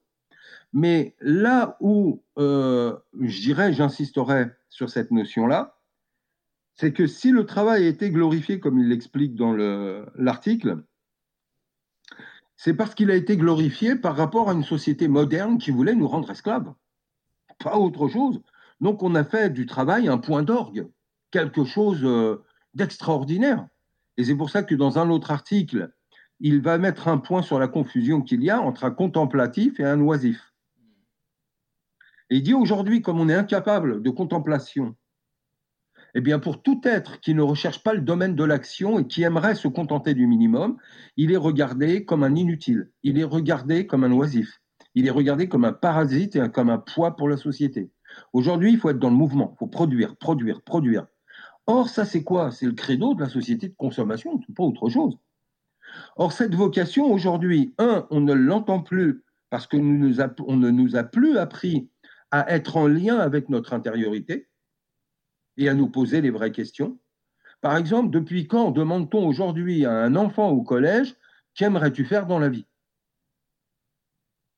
[0.73, 5.79] Mais là où, euh, je j'insisterai sur cette notion-là,
[6.75, 9.55] c'est que si le travail a été glorifié, comme il l'explique dans
[10.17, 10.83] l'article,
[12.57, 16.09] c'est parce qu'il a été glorifié par rapport à une société moderne qui voulait nous
[16.09, 16.73] rendre esclaves.
[17.59, 18.43] Pas autre chose.
[18.81, 20.89] Donc on a fait du travail un point d'orgue,
[21.31, 22.43] quelque chose euh,
[22.77, 23.67] d'extraordinaire.
[24.17, 25.93] Et c'est pour ça que dans un autre article,
[26.41, 29.85] il va mettre un point sur la confusion qu'il y a entre un contemplatif et
[29.85, 30.53] un oisif.
[32.31, 34.95] Et il dit aujourd'hui, comme on est incapable de contemplation
[36.19, 39.23] eh bien, pour tout être qui ne recherche pas le domaine de l'action et qui
[39.23, 40.79] aimerait se contenter du minimum,
[41.19, 44.63] il est regardé comme un inutile, il est regardé comme un oisif,
[44.95, 47.91] il est regardé comme un parasite et comme un poids pour la société.
[48.33, 51.07] Aujourd'hui, il faut être dans le mouvement, il faut produire, produire, produire.
[51.67, 52.53] Or, ça, c'est quoi?
[52.53, 55.19] C'est le credo de la société de consommation, pas autre chose.
[56.17, 61.39] Or, cette vocation, aujourd'hui, un, on ne l'entend plus parce qu'on ne nous a plus
[61.39, 61.89] appris
[62.31, 64.49] à être en lien avec notre intériorité
[65.57, 66.99] et à nous poser les vraies questions.
[67.61, 71.17] Par exemple, depuis quand demande-t-on aujourd'hui à un enfant au collège
[71.55, 72.67] qu'aimerais-tu faire dans la vie?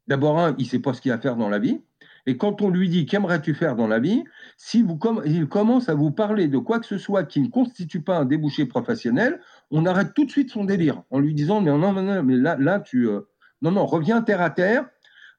[0.08, 1.80] D'abord, un, il ne sait pas ce qu'il va faire dans la vie.
[2.28, 4.22] Et quand on lui dit qu'aimerais-tu faire dans la vie,
[4.58, 4.84] si
[5.24, 8.26] il commence à vous parler de quoi que ce soit qui ne constitue pas un
[8.26, 12.22] débouché professionnel, on arrête tout de suite son délire en lui disant non, non, non,
[12.22, 13.08] mais là, là tu.
[13.08, 13.22] Euh,
[13.62, 14.90] non, non, reviens terre à terre.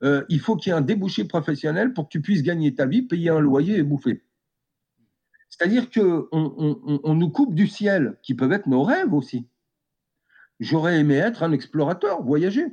[0.02, 2.88] Euh, il faut qu'il y ait un débouché professionnel pour que tu puisses gagner ta
[2.88, 4.24] vie, payer un loyer et bouffer.
[5.48, 9.48] C'est-à-dire qu'on on, nous coupe du ciel, qui peuvent être nos rêves aussi.
[10.60, 12.66] J'aurais aimé être un explorateur, voyager.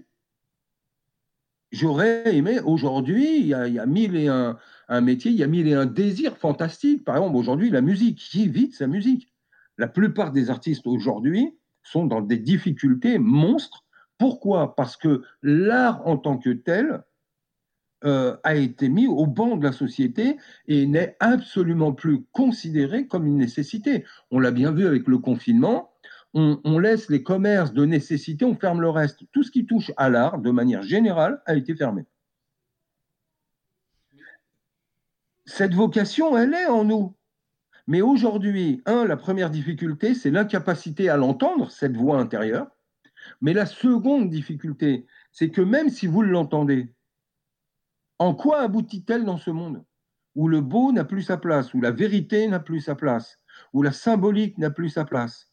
[1.72, 5.74] J'aurais aimé, aujourd'hui, il, y a mille et un, métier, il y a mille et
[5.74, 7.04] un désirs fantastiques.
[7.04, 9.32] Par exemple, aujourd'hui, la musique, qui vit sa musique?
[9.78, 13.84] La plupart des artistes aujourd'hui sont dans des difficultés monstres.
[14.18, 14.74] Pourquoi?
[14.74, 17.02] Parce que l'art en tant que tel
[18.04, 20.36] euh, a été mis au banc de la société
[20.68, 24.04] et n'est absolument plus considéré comme une nécessité.
[24.30, 25.95] On l'a bien vu avec le confinement.
[26.34, 29.22] On, laisse les commerces de nécessité, on ferme le reste.
[29.32, 32.04] Tout ce qui touche à l'art, de manière générale, a été fermé.
[35.46, 37.16] Cette vocation, elle est en nous.
[37.86, 42.68] Mais aujourd'hui, la première difficulté, c'est l'incapacité à l'entendre, cette voix intérieure.
[43.40, 46.92] Mais la seconde difficulté, c'est que même si vous l'entendez,
[48.18, 49.84] en quoi aboutit-elle dans ce monde
[50.36, 53.40] où le beau n'a plus sa place, où la vérité n'a plus sa place,
[53.72, 55.50] où la symbolique n'a plus sa place,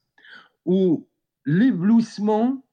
[0.65, 1.07] où
[1.45, 2.63] l'éblouissement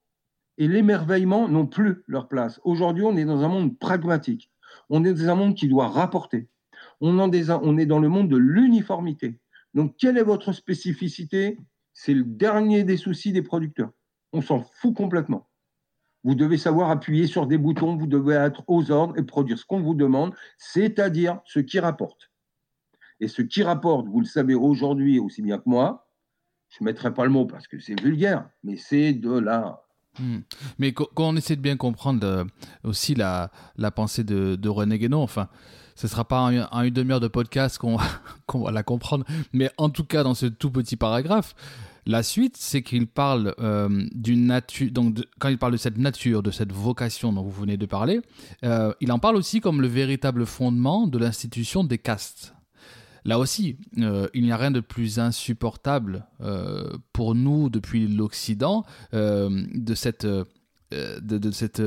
[0.59, 2.61] et l'émerveillement n'ont plus leur place.
[2.65, 4.51] Aujourd'hui, on est dans un monde pragmatique.
[4.89, 6.49] On est dans un monde qui doit rapporter.
[7.01, 7.33] On, on
[7.79, 9.41] est dans le monde de l'uniformité.
[9.75, 11.59] Donc, quelle est votre spécificité?
[11.93, 13.91] C'est le dernier des soucis des producteurs.
[14.33, 15.49] On s'en fout complètement.
[16.23, 19.65] Vous devez savoir appuyer sur des boutons, vous devez être aux ordres et produire ce
[19.65, 22.31] qu'on vous demande, c'est-à-dire ce qui rapporte.
[23.21, 26.10] Et ce qui rapporte, vous le savez aujourd'hui aussi bien que moi,
[26.71, 29.83] je ne mettrai pas le mot parce que c'est vulgaire, mais c'est de la...
[30.19, 30.39] Hmm.
[30.79, 32.45] Mais quand on essaie de bien comprendre euh,
[32.83, 33.51] aussi la,
[33.95, 35.49] pensée de, de René Guénon, enfin,
[35.95, 37.79] ce ne sera pas en, une demi-heure de podcast
[38.47, 41.55] qu'on va la comprendre, mais en tout cas dans ce tout petit paragraphe,
[42.07, 44.91] la suite, c'est qu'il parle euh, d'une nature.
[44.91, 48.21] Donc, quand il parle de cette nature, de cette vocation dont vous venez de parler,
[48.65, 52.55] euh, il en parle aussi comme le véritable fondement de l'institution des castes.
[53.25, 56.27] Là aussi, euh, il n'y a rien de plus insupportable
[57.13, 60.27] pour nous depuis l'Occident de cette
[60.91, 61.83] de, cette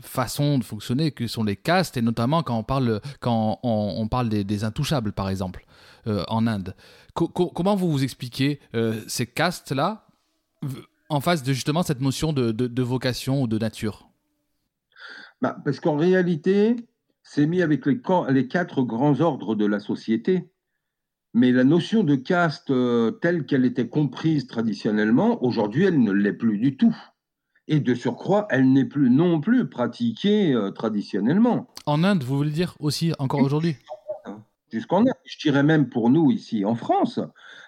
[0.00, 4.28] façon de fonctionner que sont les castes et notamment quand on parle quand on, parle
[4.28, 5.64] des, intouchables par exemple
[6.06, 6.74] en Inde.
[7.14, 10.08] Comment vous vous expliquez euh, ces castes-là
[11.08, 14.08] en face de justement cette notion de, vocation ou de nature?
[15.40, 16.74] Bah, Parce qu'en réalité,
[17.24, 20.50] c'est mis avec les, les, quatre grands ordres de la société.
[21.32, 26.34] Mais la notion de caste euh, telle qu'elle était comprise traditionnellement, aujourd'hui, elle ne l'est
[26.34, 26.96] plus du tout.
[27.66, 31.66] Et de surcroît, elle n'est plus non plus pratiquée euh, traditionnellement.
[31.86, 33.74] En Inde, vous voulez dire aussi encore aujourd'hui?
[34.70, 37.20] Jusqu'en Je dirais même pour nous ici en France,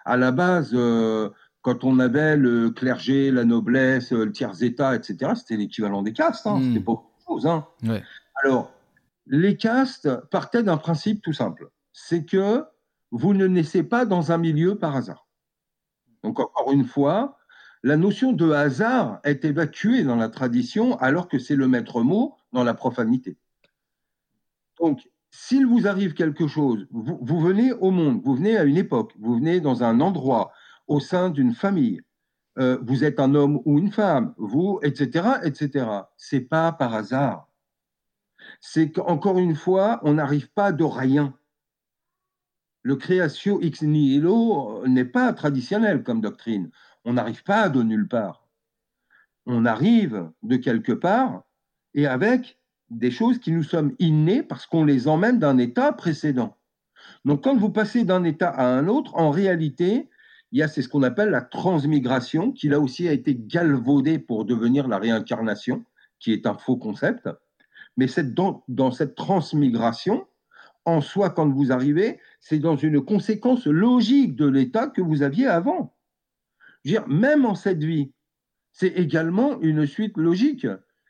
[0.04, 1.30] à la base, euh,
[1.62, 6.46] quand on avait le clergé, la noblesse, le tiers-état, etc., c'était l'équivalent des castes.
[6.46, 6.62] Hein, hmm.
[6.62, 7.46] C'était pas autre chose.
[7.46, 7.66] Hein.
[8.44, 8.75] Alors,
[9.26, 11.70] les castes partaient d'un principe tout simple.
[11.92, 12.64] C'est que
[13.10, 15.26] vous ne naissez pas dans un milieu par hasard.
[16.22, 17.38] Donc, encore une fois,
[17.82, 22.34] la notion de hasard est évacuée dans la tradition alors que c'est le maître mot
[22.52, 23.36] dans la profanité.
[24.80, 29.12] Donc, s'il vous arrive quelque chose, vous, venez au monde, vous venez à une époque,
[29.18, 30.52] vous venez dans un endroit,
[30.86, 32.00] au sein d'une famille,
[32.58, 35.86] euh, vous êtes un homme ou une femme, vous, etc., etc.
[36.16, 37.48] C'est pas par hasard.
[38.60, 41.34] C'est qu'encore une fois, on n'arrive pas de rien.
[42.82, 46.70] Le créatio ex nihilo n'est pas traditionnel comme doctrine.
[47.04, 48.46] On n'arrive pas de nulle part.
[49.46, 51.44] On arrive de quelque part
[51.94, 52.58] et avec
[52.90, 56.56] des choses qui nous sommes innés parce qu'on les emmène d'un état précédent.
[57.24, 60.08] Donc quand vous passez d'un état à un autre, en réalité,
[60.52, 64.18] il y a c'est ce qu'on appelle la transmigration, qui là aussi a été galvaudée
[64.18, 65.84] pour devenir la réincarnation,
[66.18, 67.28] qui est un faux concept.
[67.96, 70.26] Mais dans, dans cette transmigration,
[70.84, 75.46] en soi, quand vous arrivez, c'est dans une conséquence logique de l'état que vous aviez
[75.46, 75.96] avant
[76.86, 78.12] dire, même en cette vie,
[78.72, 80.66] c'est également une suite logique.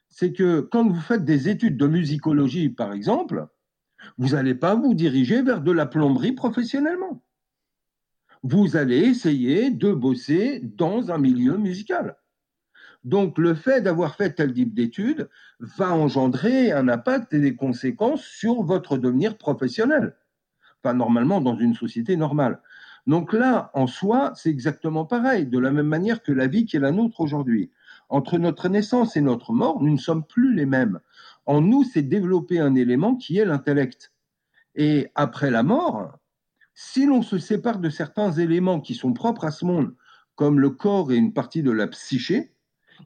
[0.09, 3.46] C'est que quand vous faites des études de musicologie, par exemple,
[4.18, 7.22] vous n'allez pas vous diriger vers de la plomberie professionnellement.
[8.42, 12.16] Vous allez essayer de bosser dans un milieu musical.
[13.06, 15.28] Donc le fait d'avoir fait tel type d'études
[15.60, 20.16] va engendrer un impact et des conséquences sur votre devenir professionnel.
[20.82, 22.60] Enfin, normalement, dans une société normale.
[23.06, 26.76] Donc là, en soi, c'est exactement pareil, de la même manière que la vie qui
[26.76, 27.70] est la nôtre aujourd'hui.
[28.08, 30.98] Entre notre naissance et notre mort, nous ne sommes plus les mêmes.
[31.46, 34.12] En nous, c'est développer un élément qui est l'intellect.
[34.74, 36.18] Et après la mort,
[36.74, 39.94] si l'on se sépare de certains éléments qui sont propres à ce monde,
[40.34, 42.55] comme le corps et une partie de la psyché,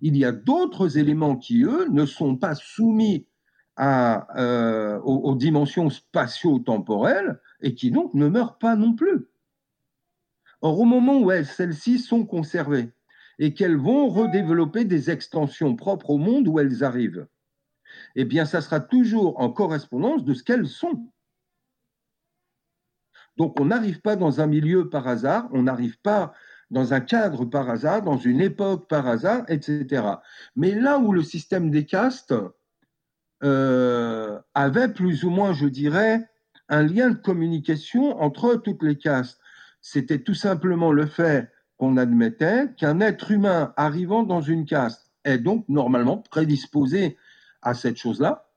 [0.01, 3.27] il y a d'autres éléments qui, eux, ne sont pas soumis
[3.79, 9.27] euh, aux dimensions spatio-temporelles et qui donc ne meurent pas non plus.
[10.61, 12.93] Or, au moment où celles-ci sont conservées
[13.39, 17.27] et qu'elles vont redévelopper des extensions propres au monde où elles arrivent,
[18.15, 21.11] eh bien, ça sera toujours en correspondance de ce qu'elles sont.
[23.37, 26.35] Donc, on n'arrive pas dans un milieu par hasard, on n'arrive pas
[26.71, 30.03] dans un cadre par hasard, dans une époque par hasard, etc.
[30.57, 32.35] Mais là où le système des castes
[33.43, 36.29] euh, avait plus ou moins, je dirais,
[36.69, 39.41] un lien de communication entre toutes les castes
[39.81, 45.39] c'était tout simplement le fait qu'on admettait qu'un être humain arrivant dans une caste est
[45.39, 47.17] donc normalement prédisposé
[47.63, 48.50] à cette chose-là.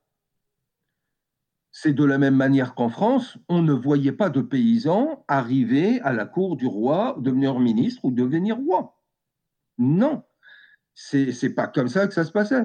[1.83, 6.13] C'est de la même manière qu'en France, on ne voyait pas de paysans arriver à
[6.13, 9.01] la cour du roi, devenir ministre ou devenir roi.
[9.77, 10.23] Non,
[10.95, 12.63] c'est n'est pas comme ça que ça se passait.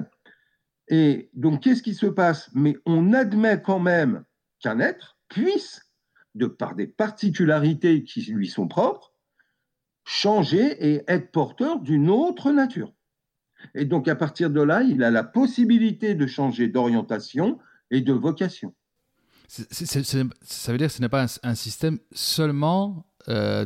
[0.87, 2.49] Et donc, qu'est-ce qui se passe?
[2.53, 4.23] Mais on admet quand même
[4.61, 5.91] qu'un être puisse
[6.35, 9.13] de par des particularités qui lui sont propres,
[10.05, 12.93] changer et être porteur d'une autre nature.
[13.75, 17.59] Et donc à partir de là, il a la possibilité de changer d'orientation
[17.91, 18.73] et de vocation.
[19.49, 23.65] Ça veut dire que ce n'est pas un, système seulement euh,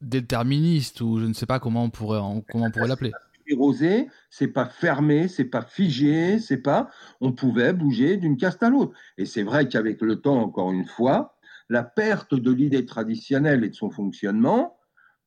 [0.00, 2.20] déterministe ou je ne sais pas comment on pourrait,
[2.50, 3.12] comment on pourrait l'appeler.
[3.52, 6.88] Rosé, c'est pas fermé, c'est pas figé, c'est pas.
[7.20, 8.96] On pouvait bouger d'une caste à l'autre.
[9.18, 11.36] Et c'est vrai qu'avec le temps, encore une fois,
[11.68, 14.78] la perte de l'idée traditionnelle et de son fonctionnement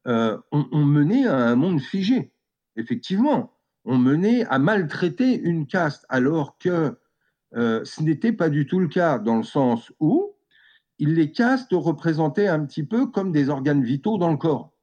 [0.07, 2.31] euh, ont, mené à un monde figé.
[2.75, 3.53] Effectivement,
[3.85, 6.97] ont mené à maltraiter une caste, alors que
[7.55, 10.33] euh, ce n'était pas du tout le cas, dans le sens où
[10.99, 14.73] les castes représentaient un petit peu comme des organes vitaux dans le corps.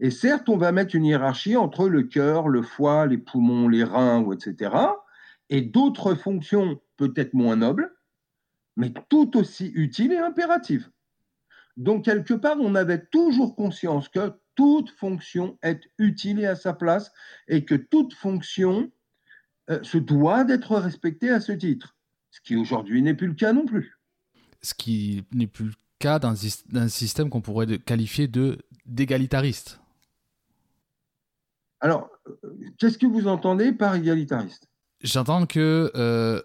[0.00, 3.84] Et certes, on va mettre une hiérarchie entre le cœur, le foie, les poumons, les
[3.84, 4.74] reins, etc.,
[5.50, 7.92] et d'autres fonctions peut-être moins nobles,
[8.76, 10.90] mais tout aussi utile et impérative.
[11.76, 16.72] Donc, quelque part, on avait toujours conscience que toute fonction est utile et à sa
[16.72, 17.12] place
[17.48, 18.90] et que toute fonction
[19.82, 21.96] se doit d'être respectée à ce titre.
[22.30, 23.98] Ce qui aujourd'hui n'est plus le cas non plus.
[24.62, 29.80] Ce qui n'est plus le cas d'un système qu'on pourrait qualifier de d'égalitariste.
[31.80, 32.34] Alors, euh,
[32.78, 34.68] qu'est-ce que vous entendez par égalitariste?
[35.02, 36.42] J'entends que euh,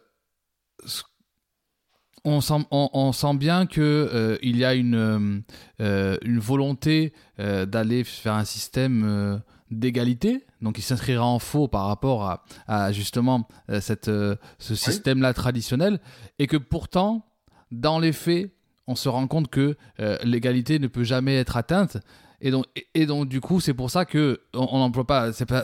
[2.26, 5.44] on sent, on, sent bien qu'il euh, il y a une,
[5.80, 9.42] euh, une volonté euh, d'aller vers un système
[9.72, 13.48] d'égalité, donc il s'inscrira en faux par rapport à, justement
[13.80, 16.00] cette, ce système-là traditionnel,
[16.40, 17.26] et que pourtant,
[17.72, 18.52] dans les faits,
[18.88, 19.76] on se rend compte que
[20.24, 21.98] l'égalité ne peut jamais être atteinte.
[22.42, 25.64] Et donc, et, donc du coup, c'est pour ça que on n'emploie pas, c'est pas,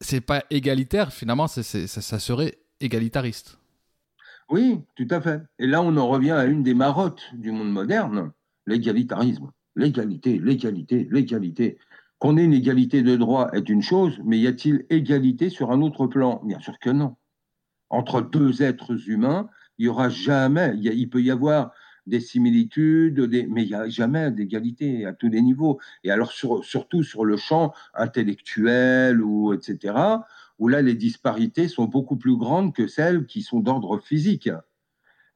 [0.00, 1.12] c'est pas égalitaire.
[1.12, 3.58] Finalement, ça, ça serait égalitariste.
[4.50, 5.42] Oui, tout à fait.
[5.58, 8.32] Et là, on en revient à une des marottes du monde moderne,
[8.66, 9.50] l'égalitarisme.
[9.76, 11.78] L'égalité, l'égalité, l'égalité.
[12.18, 15.82] Qu'on ait une égalité de droit est une chose, mais y a-t-il égalité sur un
[15.82, 16.40] autre plan?
[16.44, 17.16] Bien sûr que non.
[17.90, 19.48] Entre deux êtres humains,
[19.78, 21.70] il y aura jamais, il, peut y avoir
[22.06, 25.78] des similitudes, mais il n'y a jamais d'égalité à tous les niveaux.
[26.02, 30.18] Et alors surtout sur le champ intellectuel ou etc
[30.58, 34.50] où là les disparités sont beaucoup plus grandes que celles qui sont d'ordre physique.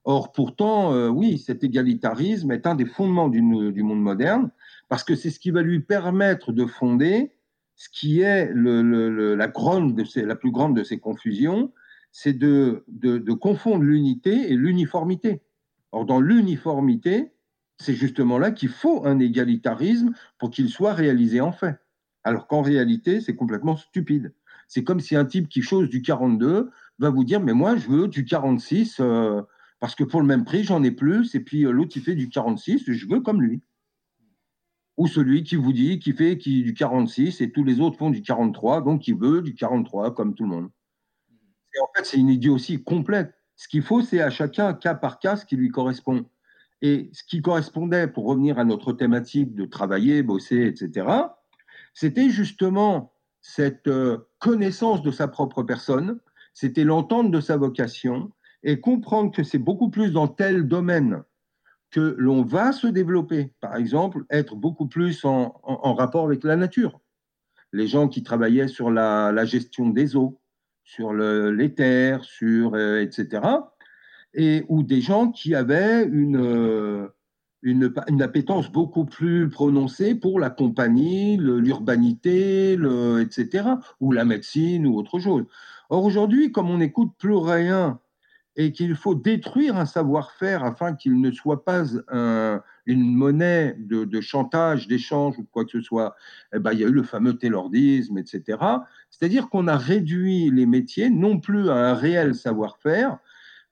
[0.05, 4.51] Or, pourtant, euh, oui, cet égalitarisme est un des fondements du, monde moderne,
[4.93, 7.33] parce que c'est ce qui va lui permettre de fonder
[7.77, 11.73] ce qui est la, grande de la plus grande de ces confusions,
[12.11, 15.41] c'est de, de confondre l'unité et l'uniformité.
[15.93, 17.33] Or, dans l'uniformité,
[17.79, 21.79] c'est justement là qu'il faut un égalitarisme pour qu'il soit réalisé en fait.
[22.23, 24.35] Alors qu'en réalité, c'est complètement stupide.
[24.69, 26.69] C'est comme si un type qui chose du 42
[26.99, 29.41] va vous dire Mais moi, je veux du 46 euh,
[29.81, 31.35] parce que pour le même prix, j'en ai plus.
[31.35, 33.63] Et puis euh, l'autre, il fait du 46, je veux comme lui.
[34.97, 38.11] Ou celui qui vous dit qu'il fait qui, du 46 et tous les autres font
[38.11, 40.71] du 43, donc il veut du 43 comme tout le monde.
[41.75, 43.33] Et en fait, c'est une aussi complète.
[43.57, 46.27] Ce qu'il faut, c'est à chacun, cas par cas, ce qui lui correspond.
[46.83, 51.07] Et ce qui correspondait, pour revenir à notre thématique de travailler, bosser, etc.,
[51.95, 56.21] c'était justement cette euh, connaissance de sa propre personne,
[56.55, 58.31] c'était l'entente de sa vocation
[58.63, 61.23] et comprendre que c'est beaucoup plus dans tel domaine
[61.93, 63.53] que l'on va se développer.
[63.61, 67.01] Par exemple, être beaucoup plus en, rapport avec la nature.
[67.73, 70.41] Les gens qui travaillaient sur la, gestion des eaux,
[70.85, 73.43] sur les terres, sur, euh, etc.
[74.35, 77.09] Et, ou des gens qui avaient une, euh,
[77.63, 83.69] une, appétence beaucoup plus prononcée pour la compagnie, l'urbanité, etc.,
[84.01, 85.45] ou la médecine ou autre chose.
[85.91, 88.01] Or aujourd'hui, comme on n'écoute plus rien
[88.57, 91.85] et qu'il faut détruire un savoir-faire afin qu'il ne soit pas
[92.87, 96.15] une monnaie de, chantage, d'échange ou quoi que ce soit,
[96.55, 98.59] eh ben, il y a eu le fameux taylordisme, etc.
[99.11, 103.19] C'est-à-dire qu'on a réduit les métiers non plus à un réel savoir-faire,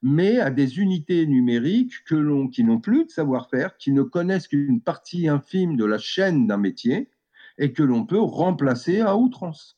[0.01, 4.81] mais à des unités numériques que qui n'ont plus de savoir-faire, qui ne connaissent qu'une
[4.81, 7.09] partie infime de la chaîne d'un métier
[7.57, 9.77] et que l'on peut remplacer à outrance.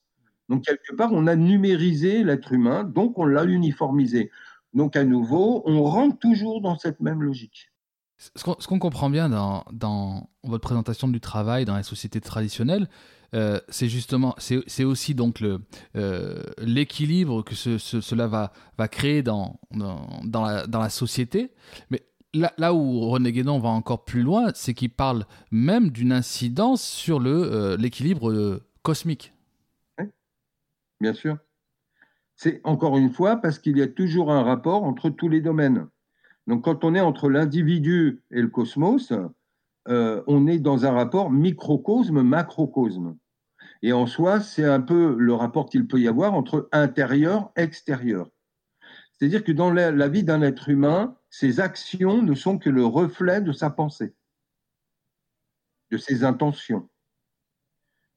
[0.50, 4.30] Donc, quelque part, on a numérisé l'être humain, donc on l'a uniformisé.
[4.74, 7.72] Donc, à nouveau, on rentre toujours dans cette même logique.
[8.18, 12.88] Ce qu'on comprend bien dans, dans, votre présentation du travail dans les sociétés traditionnelles,
[13.34, 15.60] euh, c'est justement, c'est aussi donc le
[15.96, 21.52] euh, l'équilibre que cela va, va créer dans, dans, la, dans la société.
[21.90, 26.12] Mais là, là où René Guénon va encore plus loin, c'est qu'il parle même d'une
[26.12, 29.34] incidence sur le euh, l'équilibre cosmique.
[30.00, 30.06] Oui,
[31.02, 31.38] bien sûr.
[32.44, 35.88] C'est encore une fois parce qu'il y a toujours un rapport entre tous les domaines.
[36.46, 39.14] Donc quand on est entre l'individu et le cosmos,
[39.86, 43.16] on est dans un rapport microcosme-macrocosme.
[43.82, 47.62] Et en soi, c'est un peu le rapport qu'il peut y avoir entre intérieur et
[47.62, 48.30] extérieur.
[49.14, 53.40] C'est-à-dire que dans la, vie d'un être humain, ses actions ne sont que le reflet
[53.40, 54.14] de sa pensée,
[55.92, 56.90] de ses intentions,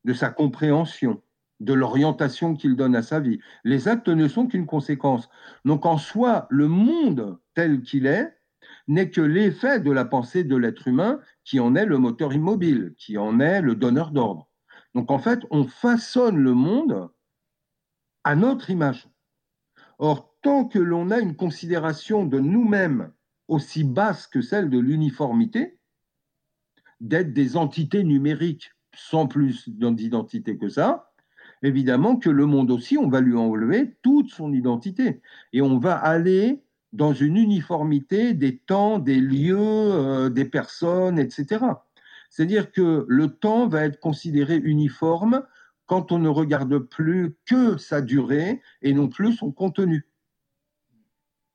[0.02, 1.22] de sa compréhension,
[1.60, 3.38] de l'orientation qu'il donne à sa vie.
[3.64, 5.28] Les actes ne sont qu'une conséquence.
[5.64, 8.36] Donc en soi, le monde tel qu'il est
[8.88, 12.94] n'est que l'effet de la pensée de l'être humain qui en est le moteur immobile,
[12.96, 14.48] qui en est le donneur d'ordre.
[14.94, 17.10] Donc en fait, on façonne le monde
[18.24, 19.08] à notre image.
[19.98, 23.12] Or, tant que l'on a une considération de nous-mêmes
[23.48, 25.78] aussi basse que celle de l'uniformité,
[27.00, 31.12] d'être des entités numériques sans plus d'identité que ça,
[31.62, 35.20] évidemment que le monde aussi, on va lui enlever toute son identité.
[35.52, 41.64] Et on va aller dans une uniformité des temps, des lieux, euh, des personnes, etc.
[42.30, 45.42] C'est-à-dire que le temps va être considéré uniforme
[45.86, 50.06] quand on ne regarde plus que sa durée et non plus son contenu.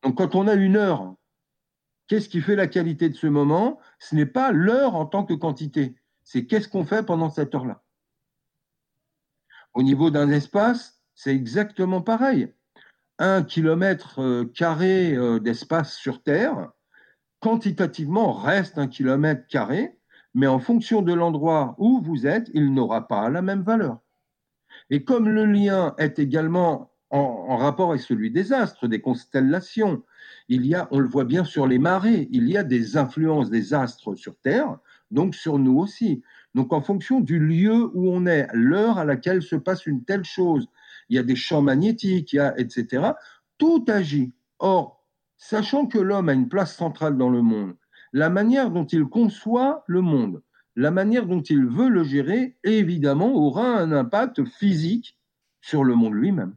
[0.04, 1.16] Donc quand on a une heure,
[2.08, 3.80] qu'est-ce qui fait la qualité de ce moment?
[4.00, 7.84] Ce n'est pas l'heure en tant que quantité, c'est qu'est-ce qu'on fait pendant cette heure-là.
[9.74, 12.54] Au niveau d'un espace, c'est exactement pareil.
[13.20, 16.72] Un kilomètre euh, carré euh, d'espace sur Terre,
[17.40, 20.00] quantitativement, reste un kilomètre carré,
[20.34, 24.00] mais en fonction de l'endroit où vous êtes, il n'aura pas la même valeur.
[24.90, 30.04] Et comme le lien est également en, rapport avec celui des astres, des constellations.
[30.48, 33.50] Il y a, on le voit bien sur les marées, il y a des influences
[33.50, 34.78] des astres sur Terre,
[35.12, 36.24] donc sur nous aussi.
[36.56, 40.26] Donc en fonction du lieu où on est, l'heure à laquelle se passe une telle
[40.26, 40.68] chose,
[41.10, 43.12] il y a des champs magnétiques, y a, etc.
[43.58, 44.34] Tout agit.
[44.60, 45.06] Or,
[45.38, 47.76] sachant que l'homme a une place centrale dans le monde,
[48.14, 50.42] la manière dont il conçoit le monde,
[50.76, 55.18] la manière dont il veut le gérer, évidemment, aura un impact physique
[55.62, 56.56] sur le monde lui-même.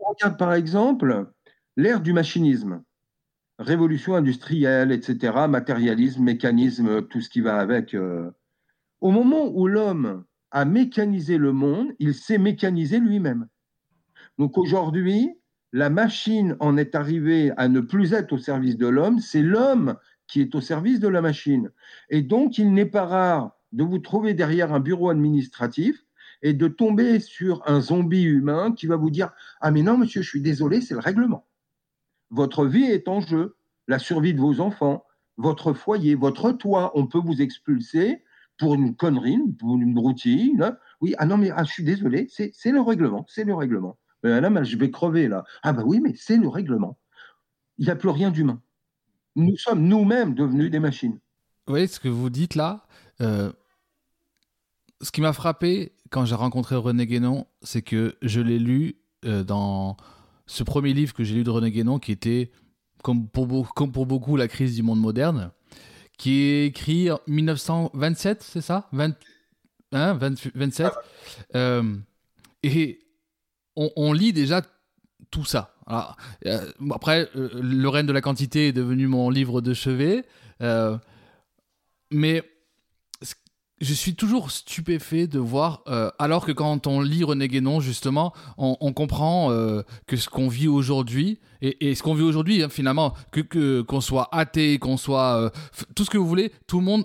[0.00, 1.32] On regarde par exemple
[1.76, 2.82] l'ère du machinisme,
[3.58, 7.94] révolution industrielle, etc., matérialisme, mécanisme, tout ce qui va avec.
[7.94, 8.30] Euh.
[9.04, 13.48] Au moment où l'homme a mécanisé le monde, il s'est mécanisé lui-même.
[14.38, 15.28] Donc aujourd'hui,
[15.74, 19.96] la machine en est arrivée à ne plus être au service de l'homme, c'est l'homme
[20.26, 21.70] qui est au service de la machine.
[22.08, 26.02] Et donc, il n'est pas rare de vous trouver derrière un bureau administratif
[26.40, 30.22] et de tomber sur un zombie humain qui va vous dire Ah, mais non, monsieur,
[30.22, 31.46] je suis désolé, c'est le règlement.
[32.30, 35.04] Votre vie est en jeu, la survie de vos enfants,
[35.36, 38.23] votre foyer, votre toit, on peut vous expulser
[38.58, 40.76] pour une connerie, pour une routine.
[41.00, 43.98] Oui, ah non, mais ah, je suis désolé, c'est le règlement, c'est le règlement.
[44.22, 45.44] Madame, je vais crever là.
[45.62, 46.98] Ah, bah oui, mais c'est le règlement.
[47.78, 48.62] Il n'y a plus rien d'humain
[49.36, 51.18] nous sommes nous-mêmes devenus des machines.
[51.66, 52.86] Vous voyez ce que vous dites là
[53.20, 53.52] euh,
[55.00, 59.42] Ce qui m'a frappé quand j'ai rencontré René Guénon, c'est que je l'ai lu euh,
[59.42, 59.96] dans
[60.46, 62.52] ce premier livre que j'ai lu de René Guénon, qui était,
[63.02, 65.50] comme pour, comme pour beaucoup, La crise du monde moderne,
[66.18, 68.88] qui est écrit en 1927, c'est ça?
[68.92, 69.14] 20,
[69.92, 70.92] 27.
[71.54, 71.96] Euh,
[72.62, 73.00] et
[73.76, 74.62] on, on, lit déjà
[75.30, 75.74] tout ça.
[76.46, 80.24] Euh, après, euh, Le règne de la quantité est devenu mon livre de chevet.
[80.62, 80.96] Euh,
[82.10, 82.42] mais
[83.84, 85.82] je suis toujours stupéfait de voir,
[86.18, 89.50] alors que quand on lit René Guénon, justement, on, comprend
[90.06, 94.28] que ce qu'on vit aujourd'hui, et, ce qu'on vit aujourd'hui, hein, finalement, que qu'on soit
[94.32, 95.52] athée, qu'on soit
[95.94, 97.04] tout ce que vous voulez, tout le monde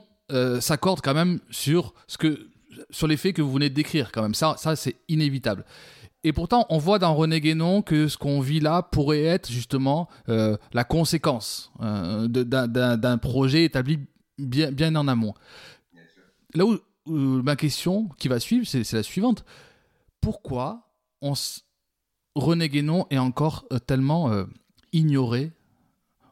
[0.61, 2.49] s'accorde quand même sur ce que
[2.91, 4.33] sur les faits que vous venez de décrire, quand même.
[4.33, 5.65] Ça, ça c'est inévitable.
[6.23, 10.09] Et pourtant, on voit dans René Guénon que ce qu'on vit là pourrait être justement
[10.27, 13.99] euh, la conséquence euh, d'un projet établi
[14.37, 15.33] bien en amont.
[16.53, 19.45] Là où, ma question qui va suivre, c'est la suivante.
[20.21, 20.91] Pourquoi
[21.21, 21.33] on
[22.35, 24.31] René Guénon est encore euh, tellement
[24.93, 25.51] ignoré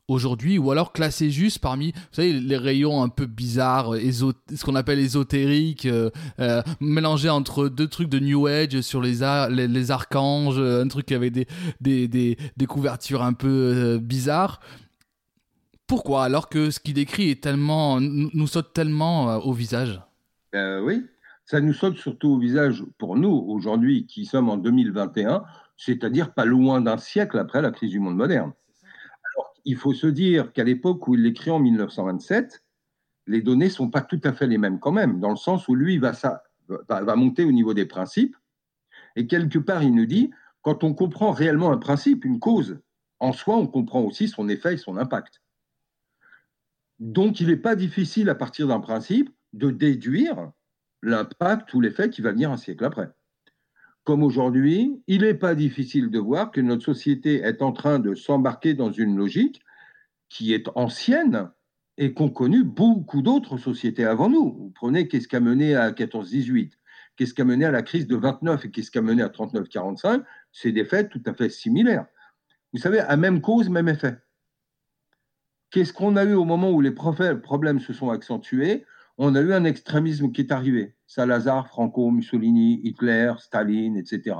[0.07, 5.85] aujourd'hui, ou alors classé juste parmi, les rayons un peu bizarres, ce qu'on appelle ésotériques,
[5.85, 6.09] euh,
[6.39, 9.19] euh, mélangés entre deux trucs de New Age sur les,
[9.67, 11.47] les, archanges, un truc avec des,
[11.81, 14.61] des, des, couvertures un peu euh, bizarres.
[15.87, 20.01] Pourquoi Alors que ce qu'il décrit est tellement, nous saute tellement au visage?
[20.53, 21.05] Oui,
[21.45, 25.43] ça nous saute surtout au visage pour nous aujourd'hui qui sommes en 2021,
[25.75, 28.53] c'est-à-dire pas loin d'un siècle après la crise du monde moderne
[29.67, 32.63] il faut se dire qu'à l'époque où il l'écrit en 1927,
[33.27, 35.75] les données sont pas tout à fait les mêmes quand même, dans le sens où
[35.75, 36.41] lui va, ça,
[36.87, 38.37] va, monter au niveau des principes.
[39.17, 40.31] Et quelque part, il nous dit,
[40.61, 42.79] quand on comprend réellement un principe, une cause,
[43.19, 45.41] en soi, on comprend aussi son effet et son impact.
[46.99, 50.51] Donc, il n'est pas difficile, à partir d'un principe, de déduire
[51.01, 53.11] l'impact ou l'effet qui va venir un siècle après
[54.07, 58.15] comme aujourd'hui, il n'est pas difficile de voir que notre société est en train de
[58.15, 59.61] s'embarquer dans une logique
[60.29, 61.51] qui est ancienne
[61.97, 64.53] et qu'ont connu beaucoup d'autres sociétés avant nous.
[64.53, 66.71] Vous prenez qu'est-ce qui a mené à 14-18,
[67.17, 69.27] qu'est-ce qui a mené à la crise de 29 et qu'est-ce qui a mené à
[69.27, 70.23] 39-45,
[70.53, 72.05] c'est des faits tout à fait similaires.
[72.71, 74.15] Vous savez, à même cause, même effet.
[75.69, 78.85] Qu'est-ce qu'on a eu au moment où les problèmes se sont accentués?
[79.17, 80.95] On a eu un extrémisme qui est arrivé.
[81.07, 84.35] Salazar, Franco, Mussolini, Hitler, Staline, etc.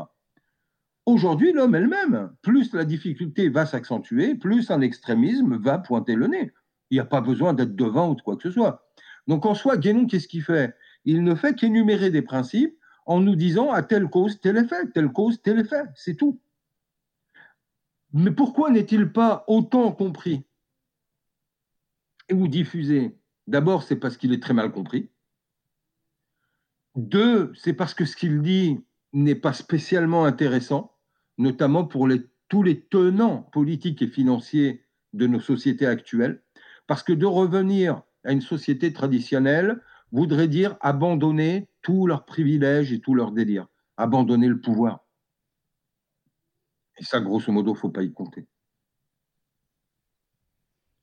[1.08, 6.52] Aujourd'hui, l'homme elle-même, plus la difficulté va s'accentuer, plus un extrémisme va pointer le nez.
[6.90, 8.88] Il n'y a pas besoin d'être devant ou de quoi que ce soit.
[9.26, 10.76] Donc en soi, Guénon, qu'est-ce qu'il fait?
[11.06, 15.10] Il ne fait qu'énumérer des principes en nous disant à telle cause, tel effet, telle
[15.10, 15.84] cause, tel effet.
[15.96, 16.40] C'est tout.
[18.14, 20.44] Mais pourquoi n'est-il pas autant compris
[22.32, 23.17] ou diffusé?
[23.48, 25.10] D'abord, c'est parce qu'il est très mal compris.
[26.96, 28.80] Deux, c'est parce que ce qu'il dit
[29.14, 30.96] n'est pas spécialement intéressant,
[31.38, 32.08] notamment pour
[32.50, 34.84] tous les tenants politiques et financiers
[35.14, 36.42] de nos sociétés actuelles,
[36.88, 39.82] parce que de revenir à une société traditionnelle
[40.12, 45.06] voudrait dire abandonner tous leurs privilèges et tous leurs délires, abandonner le pouvoir.
[46.98, 48.46] Et ça, grosso modo, il ne faut pas y compter.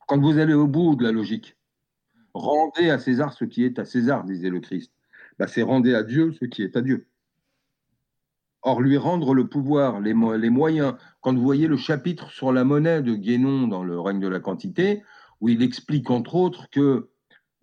[0.07, 1.57] Quand vous allez au bout de la logique,
[2.35, 4.91] rendez à César ce qui est à César, disait le Christ.
[5.39, 7.07] Bah, c'est rendez à Dieu ce qui est à Dieu.
[8.61, 13.01] Or, lui rendre le pouvoir, les, moyens, quand vous voyez le chapitre sur la monnaie
[13.01, 15.03] de Guénon dans le règne de la quantité,
[15.39, 17.09] où il explique entre autres que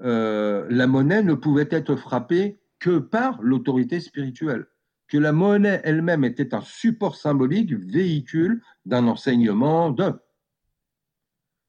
[0.00, 4.66] euh, la monnaie ne pouvait être frappée que par l'autorité spirituelle,
[5.08, 10.12] que la monnaie elle-même était un support symbolique, véhicule d'un enseignement de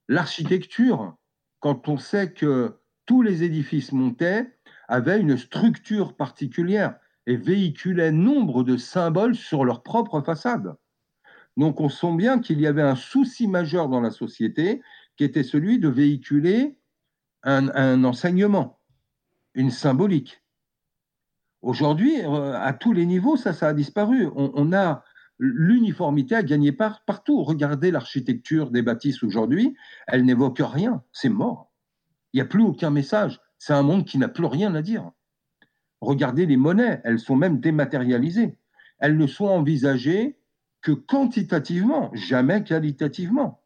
[0.08, 1.16] l'architecture.
[1.60, 4.54] Quand on sait que tous les édifices montaient
[4.88, 6.96] avaient une structure particulière
[7.26, 10.76] et véhiculaient nombre de symboles sur leur propre façade.
[11.58, 14.82] Donc on sent bien qu'il y avait un souci majeur dans la société
[15.16, 16.78] qui était celui de véhiculer
[17.44, 18.80] un, enseignement,
[19.54, 20.42] une symbolique.
[21.62, 24.28] Aujourd'hui, euh, à tous les niveaux, ça, ça a disparu.
[24.36, 25.04] On, a
[25.40, 27.44] l'uniformité à gagner par, partout.
[27.44, 29.76] Regardez l'architecture des bâtisses aujourd'hui,
[30.08, 31.73] elle n'évoque rien, c'est mort.
[32.34, 33.40] Il n'y a plus aucun message.
[33.60, 35.12] C'est un monde qui n'a plus rien à dire.
[36.02, 38.58] Regardez les monnaies, elles sont même dématérialisées.
[39.00, 40.38] Elles ne sont envisagées
[40.82, 43.62] que quantitativement, jamais qualitativement.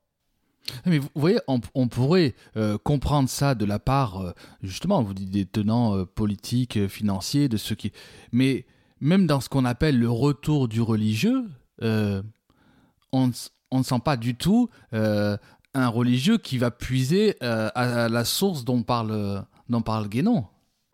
[0.85, 5.31] Mais vous voyez, on, pourrait euh, comprendre ça de la part, euh, justement, vous dites
[5.31, 7.91] des tenants euh, politiques, financiers, de ceux qui.
[8.31, 8.65] Mais
[8.99, 11.45] même dans ce qu'on appelle le retour du religieux,
[11.81, 14.69] on, ne sent pas du tout
[15.77, 20.45] un religieux qui va puiser à, la source dont parle, dont parle Guénon.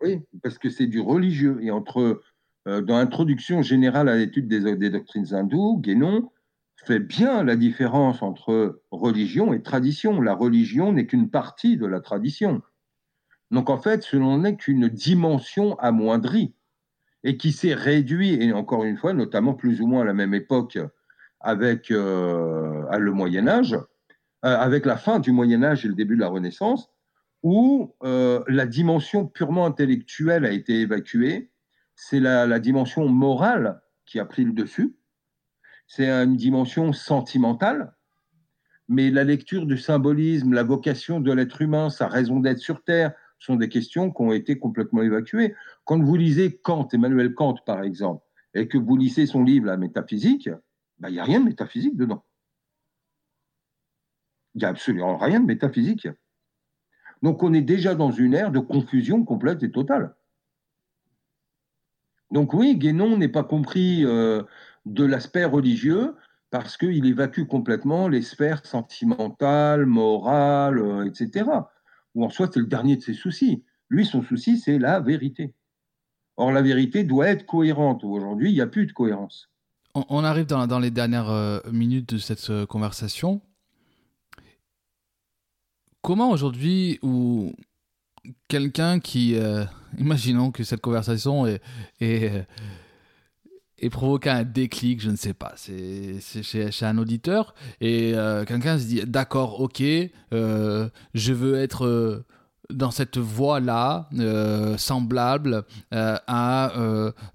[0.02, 1.58] Oui, parce que c'est du religieux.
[1.62, 2.20] Et entre,
[2.66, 6.30] dans l'introduction générale à l'étude des, des doctrines hindoues, Guénon
[6.84, 10.20] fait bien la différence entre religion et tradition.
[10.20, 12.62] La religion n'est qu'une partie de la tradition.
[13.50, 16.54] Donc en fait, ce n'est qu'une dimension amoindrie
[17.22, 20.34] et qui s'est réduite, et encore une fois, notamment plus ou moins à la même
[20.34, 20.78] époque
[21.40, 23.80] avec euh, le Moyen Âge, euh,
[24.44, 26.90] avec la fin du Moyen Âge et le début de la Renaissance,
[27.42, 31.50] où euh, la dimension purement intellectuelle a été évacuée,
[31.94, 34.96] c'est la dimension morale qui a pris le dessus,
[35.86, 37.94] c'est une dimension sentimentale,
[38.88, 43.12] mais la lecture du symbolisme, la vocation de l'être humain, sa raison d'être sur Terre,
[43.38, 45.54] sont des questions qui ont été complètement évacuées.
[45.84, 48.24] Quand vous lisez Kant, Emmanuel Kant par exemple,
[48.54, 50.48] et que vous lisez son livre La métaphysique,
[50.98, 52.24] ben, il n'y a rien de métaphysique dedans.
[54.54, 56.08] Il n'y a absolument rien de métaphysique.
[57.22, 60.14] Donc on est déjà dans une ère de confusion complète et totale.
[62.30, 64.42] Donc oui, Guénon n'est pas compris euh,
[64.86, 66.14] de l'aspect religieux
[66.50, 71.50] parce qu'il évacue complètement les sphères sentimentales, morales, euh, etc.
[72.14, 73.64] Ou en soit, c'est le dernier de ses soucis.
[73.88, 75.54] Lui, son souci, c'est la vérité.
[76.36, 78.04] Or, la vérité doit être cohérente.
[78.04, 79.50] Aujourd'hui, il n'y a plus de cohérence.
[79.94, 83.40] On, arrive dans, les dernières euh, minutes de cette conversation.
[86.04, 87.54] Comment aujourd'hui, ou
[88.46, 89.36] quelqu'un qui,
[89.98, 91.60] imaginons que cette conversation est,
[93.84, 95.52] est provoquer un déclic, je ne sais pas.
[95.56, 99.82] C'est chez, chez, un auditeur et euh, quelqu'un se dit d'accord, ok,
[100.32, 102.24] euh, je veux être euh,
[102.70, 104.08] dans cette voie-là,
[104.78, 106.72] semblable à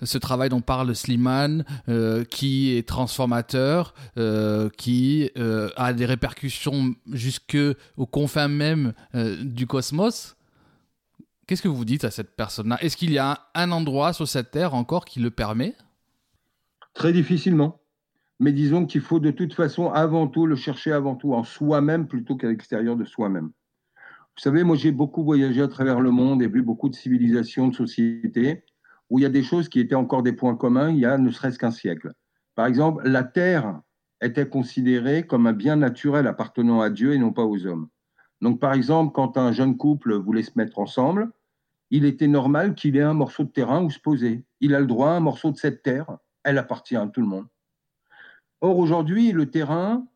[0.01, 1.65] ce travail dont parle Slimane,
[2.30, 3.93] qui est transformateur,
[4.77, 7.57] qui a des répercussions jusque
[7.97, 10.36] aux confins même du cosmos.
[11.47, 12.77] Qu'est-ce que vous dites à cette personne-là?
[12.84, 15.75] Est-ce qu'il y a un endroit sur cette terre encore qui le permet?
[16.93, 17.80] Très difficilement.
[18.39, 22.07] Mais disons qu'il faut de toute façon avant tout le chercher avant tout en soi-même
[22.07, 23.51] plutôt qu'à l'extérieur de soi-même.
[24.40, 27.68] Vous savez, moi j'ai beaucoup voyagé à travers le monde et vu beaucoup de civilisations,
[27.68, 28.64] de sociétés,
[29.10, 31.18] où il y a des choses qui étaient encore des points communs il y a
[31.18, 32.14] ne serait-ce qu'un siècle.
[32.56, 33.82] Par exemple, la terre
[34.22, 37.90] était considérée comme un bien naturel appartenant à Dieu et non pas aux hommes.
[38.40, 41.30] Donc par exemple, quand un jeune couple voulait se mettre ensemble,
[41.92, 44.46] il était normal qu'il ait un morceau de terrain où se poser.
[44.62, 47.28] Il a le droit à un morceau de cette terre elle appartient à tout le
[47.28, 47.48] monde.
[48.62, 50.08] Or, aujourd'hui, le terrain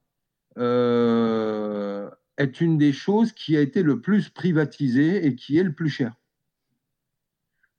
[0.58, 5.74] euh, est une des choses qui a été le plus privatisée et qui est le
[5.74, 6.16] plus cher.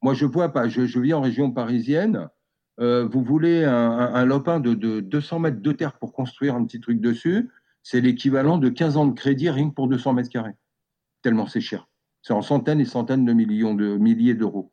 [0.02, 2.28] Moi, je vois pas, je, vis en région parisienne.
[2.80, 7.00] Euh, vous voulez un, lopin de, 200 mètres de terre pour construire un petit truc
[7.00, 7.50] dessus,
[7.82, 10.54] c'est l'équivalent de 15 ans de crédit rien que pour 200 mètres carrés.
[11.22, 11.88] Tellement c'est cher.
[12.22, 14.72] C'est en centaines et centaines de millions de milliers d'euros.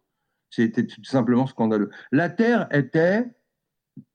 [0.49, 1.89] C'était tout simplement scandaleux.
[2.11, 3.25] La terre était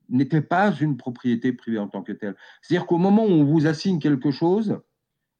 [0.08, 2.36] n'était pas une propriété privée en tant que telle.
[2.62, 4.80] C'est-à-dire qu'au moment où on vous assigne quelque chose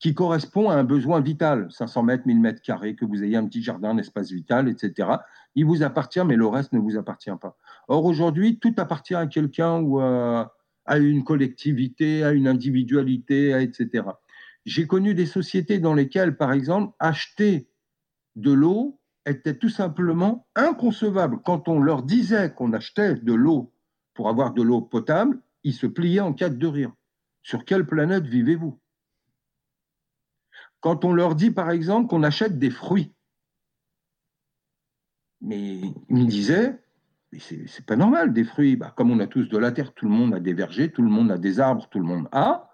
[0.06, 3.44] qui correspond à un besoin vital, 500 mètres, 1000 mètres carrés, que vous ayez un
[3.44, 5.08] petit jardin, un espace vital, etc.,
[5.56, 7.58] il vous appartient, mais le reste ne vous appartient pas.
[7.88, 10.52] Or, aujourd'hui, tout appartient à quelqu'un ou à,
[10.96, 14.04] une collectivité, à une individualité, etc.
[14.64, 17.68] J'ai connu des sociétés dans lesquelles, par exemple, acheter
[18.36, 21.40] de l'eau était tout simplement inconcevable.
[21.44, 23.72] Quand on leur disait qu'on achetait de l'eau
[24.14, 26.92] pour avoir de l'eau potable, ils se pliaient en quatre de rire.
[27.42, 28.78] Sur quelle planète vivez-vous?
[30.86, 33.12] Quand on leur dit, par exemple, qu'on achète des fruits,
[35.40, 36.80] mais ils me disaient,
[37.36, 40.12] c'est pas normal, des fruits, bah, comme on a tous de la terre, tout le
[40.12, 42.70] monde a des vergers, tout le monde a des arbres, tout le monde a.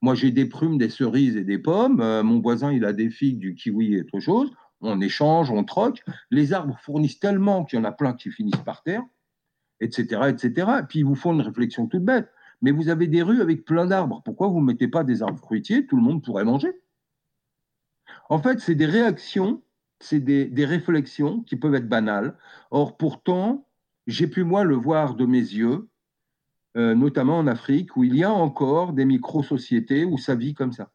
[0.00, 2.00] Moi, j'ai des prunes, des cerises et des pommes.
[2.00, 4.50] Euh, mon voisin, il a des figues, du kiwi et autre chose.
[4.80, 6.02] On échange, on troque.
[6.32, 9.04] Les arbres fournissent tellement qu'il y en a plein qui finissent par terre,
[9.78, 10.80] etc., etc.
[10.80, 12.28] Et puis, ils vous font une réflexion toute bête.
[12.60, 14.20] Mais vous avez des rues avec plein d'arbres.
[14.24, 15.86] Pourquoi vous ne mettez pas des arbres fruitiers?
[15.86, 16.81] Tout le monde pourrait manger.
[18.32, 19.62] En fait, c'est des réactions,
[20.00, 22.34] c'est des, réflexions qui peuvent être banales.
[22.70, 23.68] Or, pourtant,
[24.06, 25.86] j'ai pu, moi, le voir de mes yeux,
[26.78, 30.72] euh, notamment en Afrique, où il y a encore des micro-sociétés où ça vit comme
[30.72, 30.90] ça.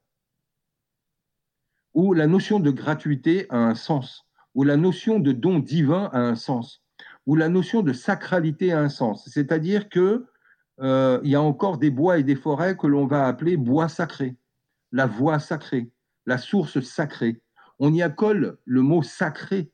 [1.93, 4.25] Où la notion de gratuité a un sens,
[4.55, 6.81] où la notion de don divin a un sens,
[7.27, 9.29] où la notion de sacralité a un sens.
[9.31, 10.25] C'est-à-dire que
[10.79, 14.35] euh, y a encore des bois et des forêts que l'on va appeler bois sacrés,
[14.91, 15.91] la voie sacrée,
[16.27, 17.41] la source sacrée.
[17.79, 19.71] On y accole le mot sacré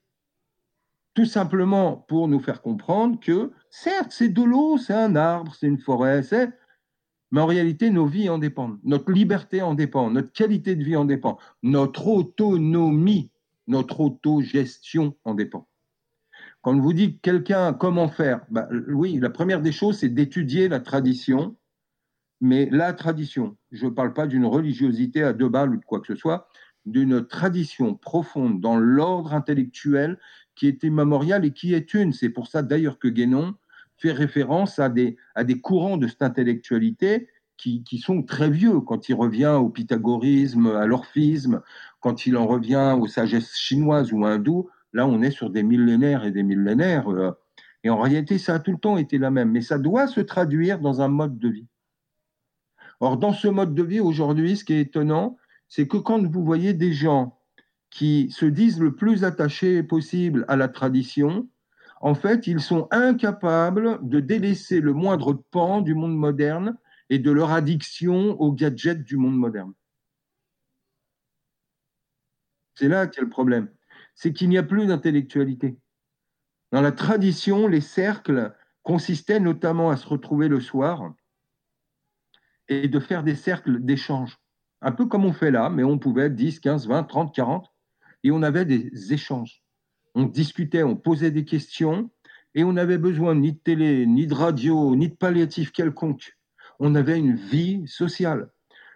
[1.13, 5.67] tout simplement pour nous faire comprendre que, certes, c'est de l'eau, c'est un arbre, c'est
[5.67, 6.21] une forêt.
[7.31, 8.79] Mais en réalité, nos vies en dépendent.
[8.83, 10.09] Notre liberté en dépend.
[10.09, 11.37] Notre qualité de vie en dépend.
[11.61, 13.31] Notre autonomie,
[13.67, 15.67] notre autogestion en dépend.
[16.61, 20.67] Quand on vous dit quelqu'un comment faire, bah, oui, la première des choses, c'est d'étudier
[20.67, 21.55] la tradition.
[22.45, 26.01] Mais la tradition, je ne parle pas d'une religiosité à deux balles ou de quoi
[26.01, 26.49] que ce soit,
[26.85, 30.19] d'une tradition profonde dans l'ordre intellectuel
[30.53, 32.11] qui est immémoriale et qui est une.
[32.11, 33.53] C'est pour ça d'ailleurs que Guénon
[33.95, 38.81] fait référence à des, à des courants de cette intellectualité qui, qui, sont très vieux.
[38.81, 41.61] Quand il revient au pythagorisme, à l'orphisme,
[42.01, 46.25] quand il en revient aux sagesses chinoises ou hindoues, là on est sur des millénaires
[46.25, 47.09] et des millénaires.
[47.09, 47.31] Euh,
[47.85, 49.51] et en réalité, ça a tout le temps été la même.
[49.51, 51.67] Mais ça doit se traduire dans un mode de vie.
[53.03, 55.37] Or, dans ce mode de vie, aujourd'hui, ce qui est étonnant,
[55.67, 57.37] c'est que quand vous voyez des gens
[57.89, 61.49] qui se disent le plus attachés possible à la tradition,
[61.99, 66.77] en fait, ils sont incapables de délaisser le moindre pan du monde moderne
[67.09, 69.73] et de leur addiction aux gadgets du monde moderne.
[72.75, 73.67] C'est là qu'est le problème.
[74.15, 75.77] C'est qu'il n'y a plus d'intellectualité.
[76.71, 81.13] Dans la tradition, les cercles consistaient notamment à se retrouver le soir
[82.69, 84.37] et de faire des cercles d'échange
[84.83, 87.71] un peu comme on fait là, mais on pouvait être 10, 15, 20, 30, 40,
[88.23, 89.63] et on avait des échanges.
[90.13, 92.11] On discutait, on posait des questions,
[92.53, 96.37] et on n'avait besoin ni de télé, ni de radio, ni de palliatif quelconque.
[96.79, 98.49] On avait une vie sociale.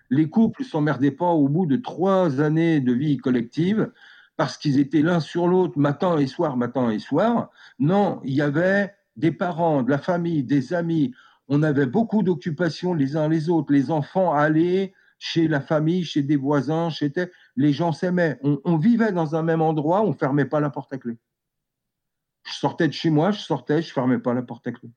[0.10, 3.92] Les couples s'emmerdaient pas au bout de trois années de vie collective
[4.36, 7.50] parce qu'ils étaient l'un sur l'autre matin et soir, matin et soir.
[7.80, 11.14] Non, il y avait des parents, de la famille, des amis.
[11.48, 13.72] On avait beaucoup d'occupations les uns les autres.
[13.72, 17.12] Les enfants allaient chez la famille, chez des voisins, chez
[17.56, 18.40] les gens s'aimaient.
[18.44, 21.18] On, vivait dans un même endroit, on ne fermait pas la porte à clé.
[22.44, 24.90] Je sortais de chez moi, je sortais, je ne fermais pas la porte à clé.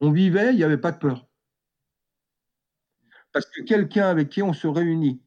[0.00, 1.26] On vivait, il n'y avait pas de peur.
[3.32, 5.22] Parce que quelqu'un avec qui on se réunit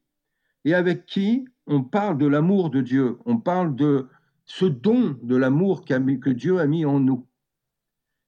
[0.64, 4.10] et avec qui on parle de l'amour de Dieu, on parle de
[4.45, 7.28] ce don de l'amour que Dieu a mis en nous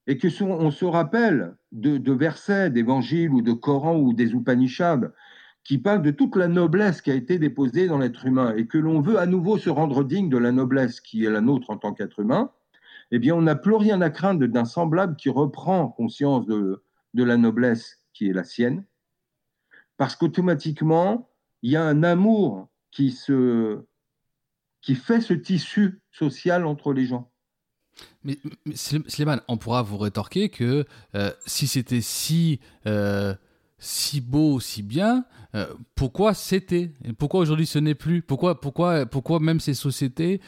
[0.08, 5.12] et que on se rappelle de, versets d'évangiles ou de Coran ou des Upanishads
[5.66, 8.78] qui parlent de toute la noblesse qui a été déposée dans l'être humain et que
[8.78, 11.78] l'on veut à nouveau se rendre digne de la noblesse qui est la nôtre en
[11.78, 12.52] tant qu'être humain,
[13.12, 16.82] eh bien, on n'a plus rien à craindre d'un semblable qui reprend conscience de,
[17.14, 18.86] la noblesse qui est la sienne,
[19.98, 21.30] parce qu'automatiquement,
[21.64, 27.32] il y a un amour qui fait ce tissu social entre les gens.
[28.24, 30.86] Mais, mais on pourra vous rétorquer que
[31.16, 33.34] euh, si c'était si, euh,
[33.78, 35.26] si beau, si bien,
[35.56, 36.92] euh, pourquoi c'était?
[37.18, 38.22] Pourquoi aujourd'hui ce n'est plus?
[38.22, 40.42] Pourquoi, pourquoi, pourquoi même ces sociétés,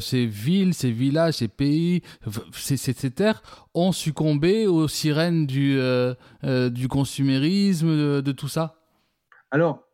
[0.00, 2.02] ces villes, ces villages, ces pays,
[2.52, 3.42] ces, terres
[3.74, 5.78] ont succombé aux sirènes du,
[6.42, 8.76] du consumérisme, de tout ça?
[9.50, 9.84] Alors,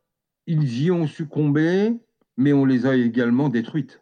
[0.47, 1.95] ils y ont succombé,
[2.37, 4.01] mais on les a également détruites.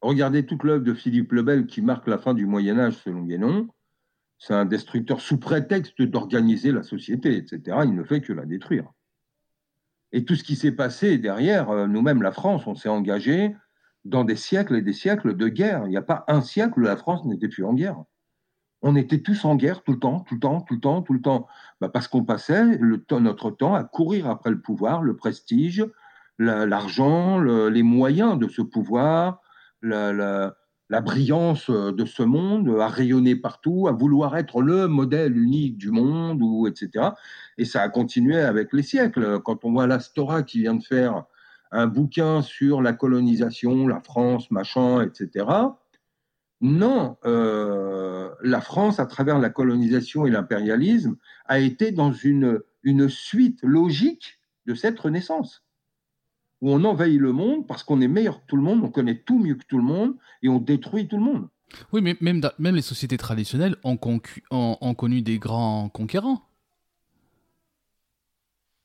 [0.00, 3.22] Regardez toute l'œuvre de Philippe le Bel qui marque la fin du Moyen Âge selon
[3.22, 3.68] Guénon.
[4.38, 7.78] C'est un destructeur sous prétexte d'organiser la société, etc.
[7.84, 8.84] Il ne fait que la détruire.
[10.12, 13.54] Et tout ce qui s'est passé derrière, euh, nous-mêmes, la France, on s'est engagé
[14.04, 15.82] dans des siècles et des siècles de guerre.
[15.86, 17.96] Il n'y a pas un siècle où la France n'était plus en guerre.
[18.80, 21.12] On était tous en guerre tout le temps, tout le temps, tout le temps, tout
[21.12, 21.48] le temps.
[21.80, 25.84] Bah, parce qu'on passait notre temps à courir après le pouvoir, le prestige,
[26.38, 29.42] l'argent, les moyens de ce pouvoir,
[29.82, 30.54] la,
[30.90, 35.90] la brillance de ce monde, à rayonner partout, à vouloir être le modèle unique du
[35.90, 37.10] monde, ou etc.
[37.58, 39.40] Et ça a continué avec les siècles.
[39.40, 41.24] Quand on voit l'Astora qui vient de faire
[41.70, 45.46] un bouquin sur la colonisation, la France, machin, etc.
[46.60, 53.08] Non, euh, la France, à travers la colonisation et l'impérialisme, a été dans une, une
[53.08, 55.67] suite logique de cette renaissance
[56.60, 59.18] où on envahit le monde parce qu'on est meilleur que tout le monde, on connaît
[59.18, 61.48] tout mieux que tout le monde et on détruit tout le monde.
[61.92, 63.98] Oui, mais même, même les sociétés traditionnelles ont,
[64.50, 66.42] ont, connu des grands conquérants.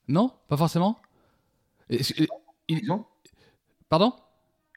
[0.08, 0.32] Non?
[0.50, 1.00] Pas forcément?
[2.68, 3.06] Exemple?
[3.90, 4.14] Pardon?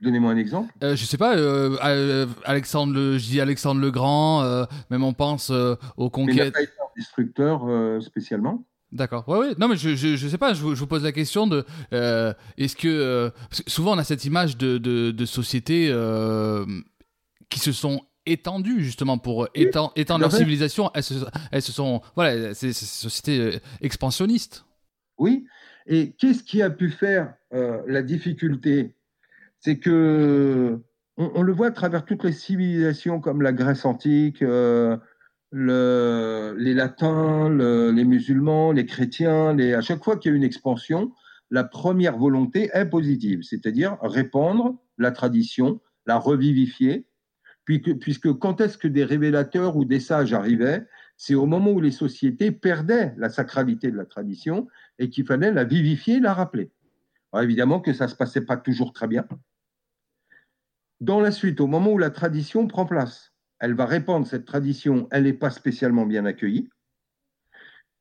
[0.02, 0.72] Donnez-moi un exemple.
[0.82, 5.02] Euh, je sais pas, euh, euh, Alexandre le, je dis Alexandre le Grand, euh, même
[5.02, 6.36] on pense aux conquêtes.
[6.36, 9.28] Mais il n'a pas été un destructeur spécialement D'accord.
[9.28, 9.54] Ouais, ouais.
[9.58, 10.54] Non, mais je, je, sais pas.
[10.54, 13.30] Je vous, pose la question de euh, est-ce que euh,
[13.66, 16.64] souvent on a cette image de, de, de sociétés euh,
[17.48, 20.90] qui se sont étendues justement pour étendre, leur civilisation.
[20.94, 21.14] Elles se,
[21.50, 24.64] elles se sont voilà, c'est sociétés expansionnistes.
[25.18, 25.46] Oui.
[25.86, 28.94] Et qu'est-ce qui a pu faire la difficulté?
[29.58, 30.78] C'est que
[31.16, 34.42] on, on, le voit à travers toutes les civilisations comme la Grèce antique
[35.58, 41.14] le, les latins, les musulmans, les chrétiens, à chaque fois qu'il y a une expansion,
[41.50, 47.06] la première volonté est positive, c'est-à-dire répandre la tradition, la revivifier,
[47.64, 50.86] puisque, puisque quand est-ce que des révélateurs ou des sages arrivaient
[51.16, 55.52] C'est au moment où les sociétés perdaient la sacralité de la tradition et qu'il fallait
[55.52, 56.70] la vivifier, la rappeler.
[57.32, 59.26] Alors évidemment que ça ne se passait pas toujours très bien.
[61.00, 65.08] Dans la suite, au moment où la tradition prend place, elle va répandre cette tradition,
[65.10, 66.68] elle n'est pas spécialement bien accueillie.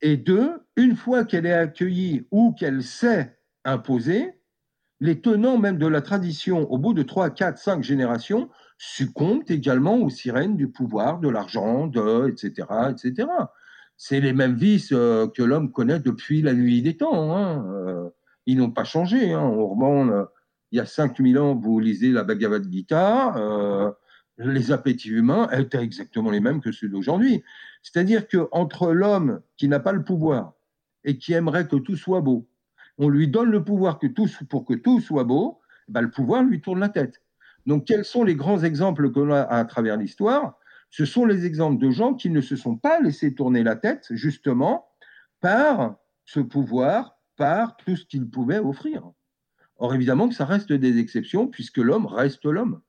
[0.02, 4.40] Et deux, une fois qu'elle est accueillie ou qu'elle s'est imposée,
[5.00, 9.98] les tenants même de la tradition, au bout de 3, 4, 5 générations, succombent également
[9.98, 13.28] aux sirènes du pouvoir, de l'argent, de, etc., etc.
[13.98, 17.36] C'est les mêmes vices euh, que l'homme connaît depuis la nuit des temps.
[17.36, 17.66] Hein.
[17.70, 18.10] Euh,
[18.46, 19.32] ils n'ont pas changé.
[19.32, 19.42] Hein.
[19.42, 20.26] On euh,
[20.72, 23.96] il y a 5000 ans, vous lisez la Bhagavad Gita
[24.38, 27.44] les appétits humains étaient exactement les mêmes que ceux d'aujourd'hui.
[27.82, 30.54] C'est-à-dire qu'entre l'homme qui n'a pas le pouvoir
[31.04, 32.48] et qui aimerait que tout soit beau,
[32.98, 36.44] on lui donne le pouvoir que tout, pour que tout soit beau, ben le pouvoir
[36.44, 37.22] lui tourne la tête.
[37.66, 40.58] Donc quels sont les grands exemples qu'on a à travers l'histoire?
[40.90, 44.08] Ce sont les exemples de gens qui ne se sont pas laissés tourner la tête
[44.12, 44.88] justement
[45.42, 49.04] par ce pouvoir, par tout ce qu'il pouvait offrir.
[49.78, 52.82] Or évidemment que ça reste des exceptions puisque l'homme reste l'homme.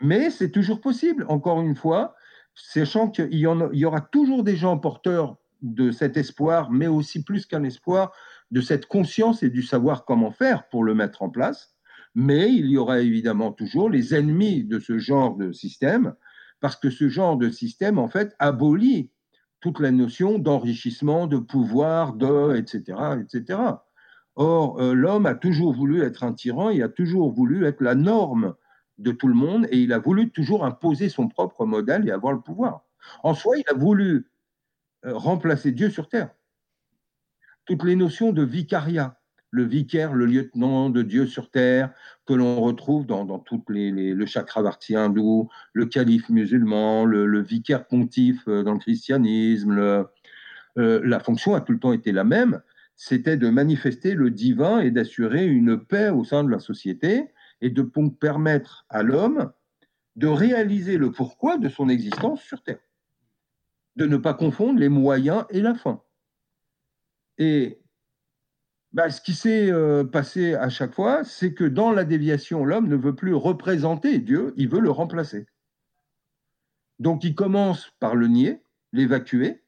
[0.00, 2.14] Mais c'est toujours possible, encore une fois,
[2.54, 7.64] sachant qu'il y, aura toujours des gens porteurs de cet espoir, mais aussi plus qu'un
[7.64, 8.12] espoir,
[8.50, 11.74] de cette conscience et du savoir comment faire pour le mettre en place.
[12.14, 16.14] Mais il y aura évidemment toujours les ennemis de ce genre de système,
[16.60, 19.10] parce que ce genre de système, en fait, abolit
[19.60, 23.58] toute la notion d'enrichissement, de pouvoir, de, etc., etc.
[24.36, 27.94] Or, euh, l'homme a toujours voulu être un tyran, il a toujours voulu être la
[27.94, 28.54] norme
[29.00, 32.32] de tout le monde et il a voulu toujours imposer son propre modèle et avoir
[32.32, 32.84] le pouvoir.
[33.22, 34.26] En soi, il a voulu
[35.06, 36.30] euh, remplacer Dieu sur terre.
[37.64, 39.18] Toutes les notions de vicariat,
[39.50, 41.92] le vicaire, le lieutenant de Dieu sur terre,
[42.26, 48.46] que l'on retrouve dans, toutes les, le chakravarti hindou, le calife musulman, le, vicaire pontife
[48.48, 52.60] euh, dans le christianisme, euh, la fonction a tout le temps été la même,
[52.94, 57.30] c'était de manifester le divin et d'assurer une paix au sein de la société
[57.60, 59.52] et de permettre à l'homme
[60.16, 62.80] de réaliser le pourquoi de son existence sur Terre,
[63.96, 66.02] de ne pas confondre les moyens et la fin.
[67.38, 67.80] Et
[68.92, 72.88] bah, ce qui s'est euh, passé à chaque fois, c'est que dans la déviation, l'homme
[72.88, 75.46] ne veut plus représenter Dieu, il veut le remplacer.
[76.98, 79.64] Donc il commence par le nier, l'évacuer,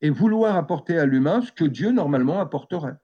[0.00, 2.96] et vouloir apporter à l'humain ce que Dieu normalement apporterait.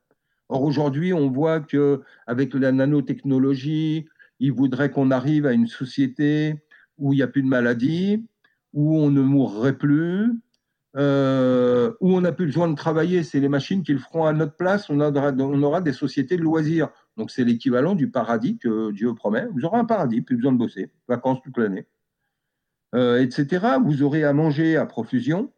[0.52, 4.04] Or, aujourd'hui, on voit qu'avec la nanotechnologie,
[4.38, 6.62] il voudrait qu'on arrive à une société
[6.98, 8.26] où il n'y a plus de maladies,
[8.74, 10.30] où on ne mourrait plus,
[10.96, 14.34] euh, où on n'a plus besoin de travailler, c'est les machines qui le feront à
[14.34, 16.90] notre place, on aura, on aura des sociétés de loisirs.
[17.16, 19.46] Donc c'est l'équivalent du paradis que Dieu promet.
[19.54, 21.86] Vous aurez un paradis, plus besoin de bosser, vacances toute l'année,
[22.94, 23.76] euh, etc.
[23.82, 25.50] Vous aurez à manger à profusion,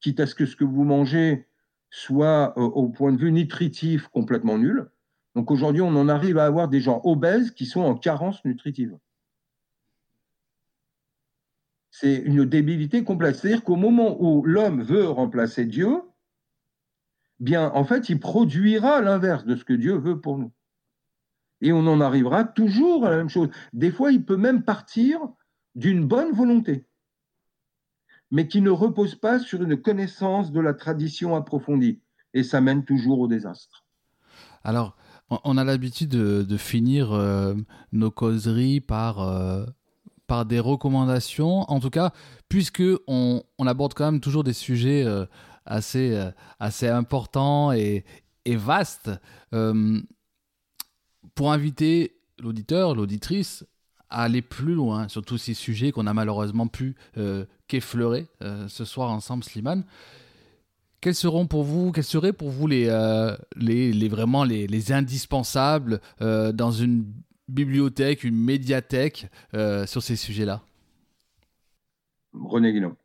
[0.00, 1.46] quitte à ce que ce que vous mangez
[1.94, 4.90] soit euh, au point de vue nutritif complètement nul.
[5.36, 8.98] Donc aujourd'hui, on en arrive à avoir des gens obèses qui sont en carence nutritive.
[11.92, 13.36] C'est une débilité complète.
[13.36, 16.02] C'est-à-dire qu'au moment où l'homme veut remplacer Dieu,
[17.38, 20.50] bien, en fait, il produira l'inverse de ce que Dieu veut pour nous.
[21.60, 23.50] Et on en arrivera toujours à la même chose.
[23.72, 25.20] Des fois, il peut même partir
[25.76, 26.86] d'une bonne volonté,
[28.34, 32.00] mais qui ne repose pas sur une connaissance de la tradition approfondie.
[32.34, 33.84] Et ça mène toujours au désastre.
[34.64, 34.96] Alors,
[35.44, 37.54] on a l'habitude de, finir euh,
[37.92, 39.64] nos causeries par, euh,
[40.26, 41.60] par des recommandations.
[41.70, 42.10] En tout cas,
[42.48, 45.26] puisque on, aborde quand même toujours des sujets euh,
[45.64, 46.20] assez,
[46.58, 48.04] assez importants et,
[48.46, 49.12] et vastes,
[51.36, 53.64] pour inviter l'auditeur, l'auditrice
[54.10, 56.94] à aller plus loin sur tous ces sujets qu'on a malheureusement pu
[57.68, 58.26] qu'effleurer
[58.68, 59.84] ce soir ensemble, Slimane,
[61.04, 66.50] quels seront pour vous, quels seraient pour vous les, euh, les, vraiment les, indispensables euh,
[66.50, 67.04] dans une
[67.46, 70.62] bibliothèque, une médiathèque euh, sur ces sujets-là?
[72.32, 72.96] René Guénon.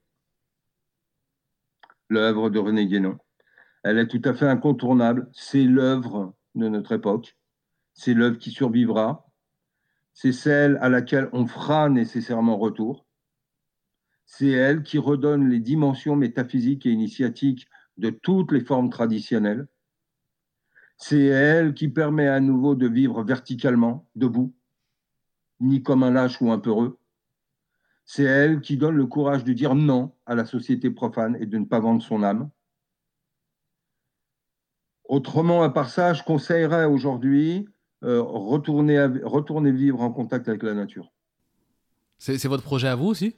[2.07, 3.17] L'œuvre de René Guénon.
[3.83, 5.29] Elle est tout à fait incontournable.
[5.33, 7.35] C'est l'œuvre de notre époque.
[7.93, 9.28] C'est l'œuvre qui survivra.
[10.21, 13.05] C'est celle à laquelle on fera nécessairement retour.
[14.25, 19.69] C'est elle qui redonne les dimensions métaphysiques et initiatiques de toutes les formes traditionnelles.
[20.97, 24.53] C'est elle qui permet à nouveau de vivre verticalement, debout,
[25.61, 26.99] ni comme un lâche ou un peureux.
[28.03, 31.57] C'est elle qui donne le courage de dire non à la société profane et de
[31.57, 32.49] ne pas vendre son âme.
[35.05, 37.69] Autrement, à part ça, je conseillerais aujourd'hui
[38.03, 41.11] euh, retourner, retourner vivre en contact avec la nature.
[42.17, 43.35] C'est votre projet à vous aussi?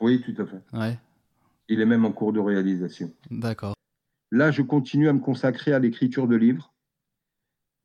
[0.00, 0.60] Oui, tout à fait.
[0.72, 0.98] Ouais.
[1.68, 3.12] Il est même en cours de réalisation.
[3.30, 3.74] D'accord.
[4.30, 6.72] Là, je continue à me consacrer à l'écriture de livres,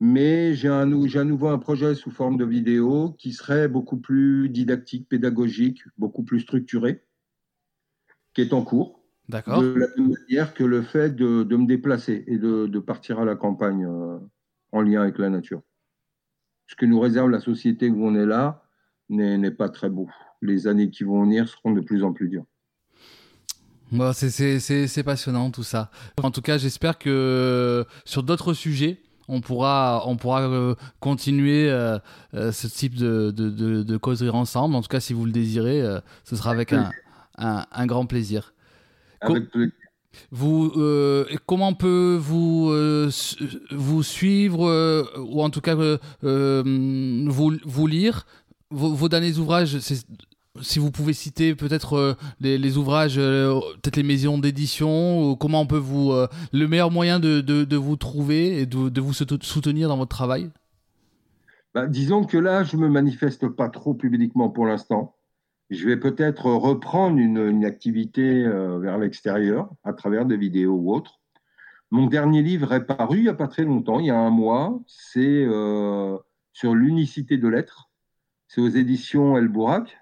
[0.00, 4.48] mais j'ai un, un, nouveau un projet sous forme de vidéo qui serait beaucoup plus
[4.48, 7.04] didactique, pédagogique, beaucoup plus structuré,
[8.34, 9.00] qui est en cours.
[9.28, 9.62] D'accord.
[9.62, 13.20] De la même manière que le fait de, de me déplacer et de, de, partir
[13.20, 14.18] à la campagne euh,
[14.72, 15.62] en lien avec la nature.
[16.66, 18.62] Ce que nous réserve la société où on est là
[19.08, 20.08] n'est pas très beau.
[20.40, 22.46] Les années qui vont venir seront de plus en plus dures.
[23.92, 25.90] Bon, c'est passionnant tout ça.
[26.22, 31.98] En tout cas, j'espère que sur d'autres sujets, on pourra, on pourra euh, continuer euh,
[32.34, 34.74] euh, ce type de, de, de, causerie ensemble.
[34.74, 35.82] En tout cas, si vous le désirez,
[36.24, 36.90] ce sera avec un,
[37.36, 38.54] un, grand plaisir.
[39.20, 39.72] Avec plaisir.
[40.30, 40.72] Vous,
[41.46, 42.72] comment on peut vous,
[43.70, 48.26] vous suivre ou en tout cas vous, lire?
[48.70, 49.78] Vos, derniers ouvrages,
[50.60, 55.66] si vous pouvez citer peut-être euh, les, ouvrages, euh, peut-être les maisons d'édition, comment on
[55.66, 56.12] peut vous.
[56.12, 60.50] Euh, le meilleur moyen de, vous trouver et de, de, vous soutenir dans votre travail?
[61.74, 65.14] Bah, Disons que là, je ne me manifeste pas trop publiquement pour l'instant.
[65.70, 71.20] Je vais peut-être reprendre une, activité vers l'extérieur à travers des vidéos ou autres.
[71.90, 74.30] Mon dernier livre est paru il n'y a pas très longtemps, il y a un
[74.30, 74.78] mois.
[74.86, 75.46] C'est
[76.52, 77.90] sur l'unicité de l'être.
[78.48, 79.98] C'est aux éditions El Bourak.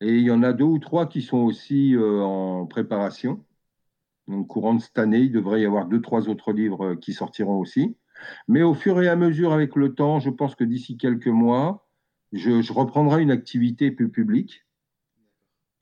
[0.00, 3.44] Et il y en a deux ou trois qui sont aussi euh, en préparation.
[4.28, 7.14] Donc, courant de cette année, il devrait y avoir deux, trois autres livres euh, qui
[7.14, 7.96] sortiront aussi.
[8.46, 11.87] Mais au fur et à mesure, avec le temps, je pense que d'ici quelques mois,
[12.32, 14.64] je, reprendrai une activité plus publique.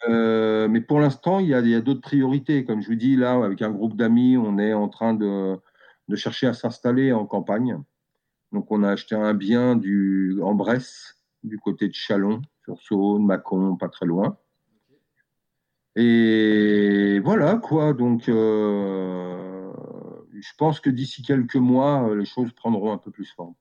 [0.09, 2.65] Euh, mais pour l'instant, il y a, d'autres priorités.
[2.65, 5.59] Comme je vous dis, là, avec un groupe d'amis, on est en train de,
[6.15, 7.83] chercher à s'installer en campagne.
[8.53, 9.81] Donc, on a acheté un bien
[10.43, 14.37] en Bresse, du côté de Chalon sur Saône, Mâcon, pas très loin.
[15.95, 19.73] Et voilà quoi, donc euh,
[20.35, 23.55] je pense que d'ici quelques mois, les choses prendront un peu plus forme.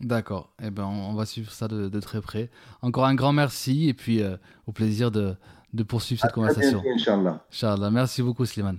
[0.00, 2.50] D'accord, eh ben, on va suivre ça de, très près.
[2.80, 4.36] Encore un grand merci et puis euh,
[4.66, 5.36] au plaisir de,
[5.86, 6.82] poursuivre cette conversation.
[7.50, 7.90] Inch'Allah.
[7.90, 8.78] Merci beaucoup Slimane.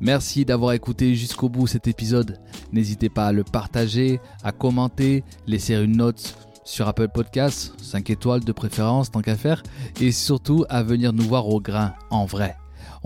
[0.00, 2.38] Merci d'avoir écouté jusqu'au bout cet épisode.
[2.72, 8.44] N'hésitez pas à le partager, à commenter, laisser une note sur Apple Podcasts, 5 étoiles
[8.44, 9.62] de préférence tant qu'à faire,
[10.00, 12.56] et surtout à venir nous voir au grain, en vrai.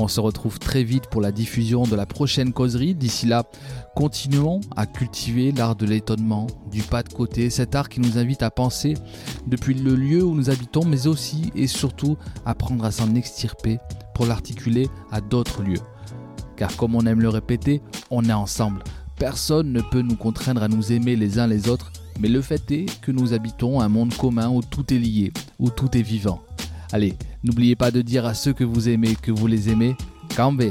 [0.03, 2.95] On se retrouve très vite pour la diffusion de la prochaine causerie.
[2.95, 3.45] D'ici là,
[3.95, 8.43] continuons à cultiver l'art de l'étonnement, du pas de côté, cet art qui nous invite
[8.43, 8.95] à penser
[9.47, 13.79] depuis le lieu où nous habitons, mais aussi et surtout apprendre à s'en extirper
[14.15, 15.83] pour l'articuler à d'autres lieux.
[16.57, 18.83] Car comme on aime le répéter, on est ensemble.
[19.17, 22.71] Personne ne peut nous contraindre à nous aimer les uns les autres mais le fait
[22.71, 26.43] est que nous habitons un monde commun où tout est lié, où tout est vivant.
[26.93, 27.15] Allez,
[27.45, 29.97] n'oubliez pas de dire à ceux que vous aimez que vous les aimez.
[30.37, 30.63] Cambe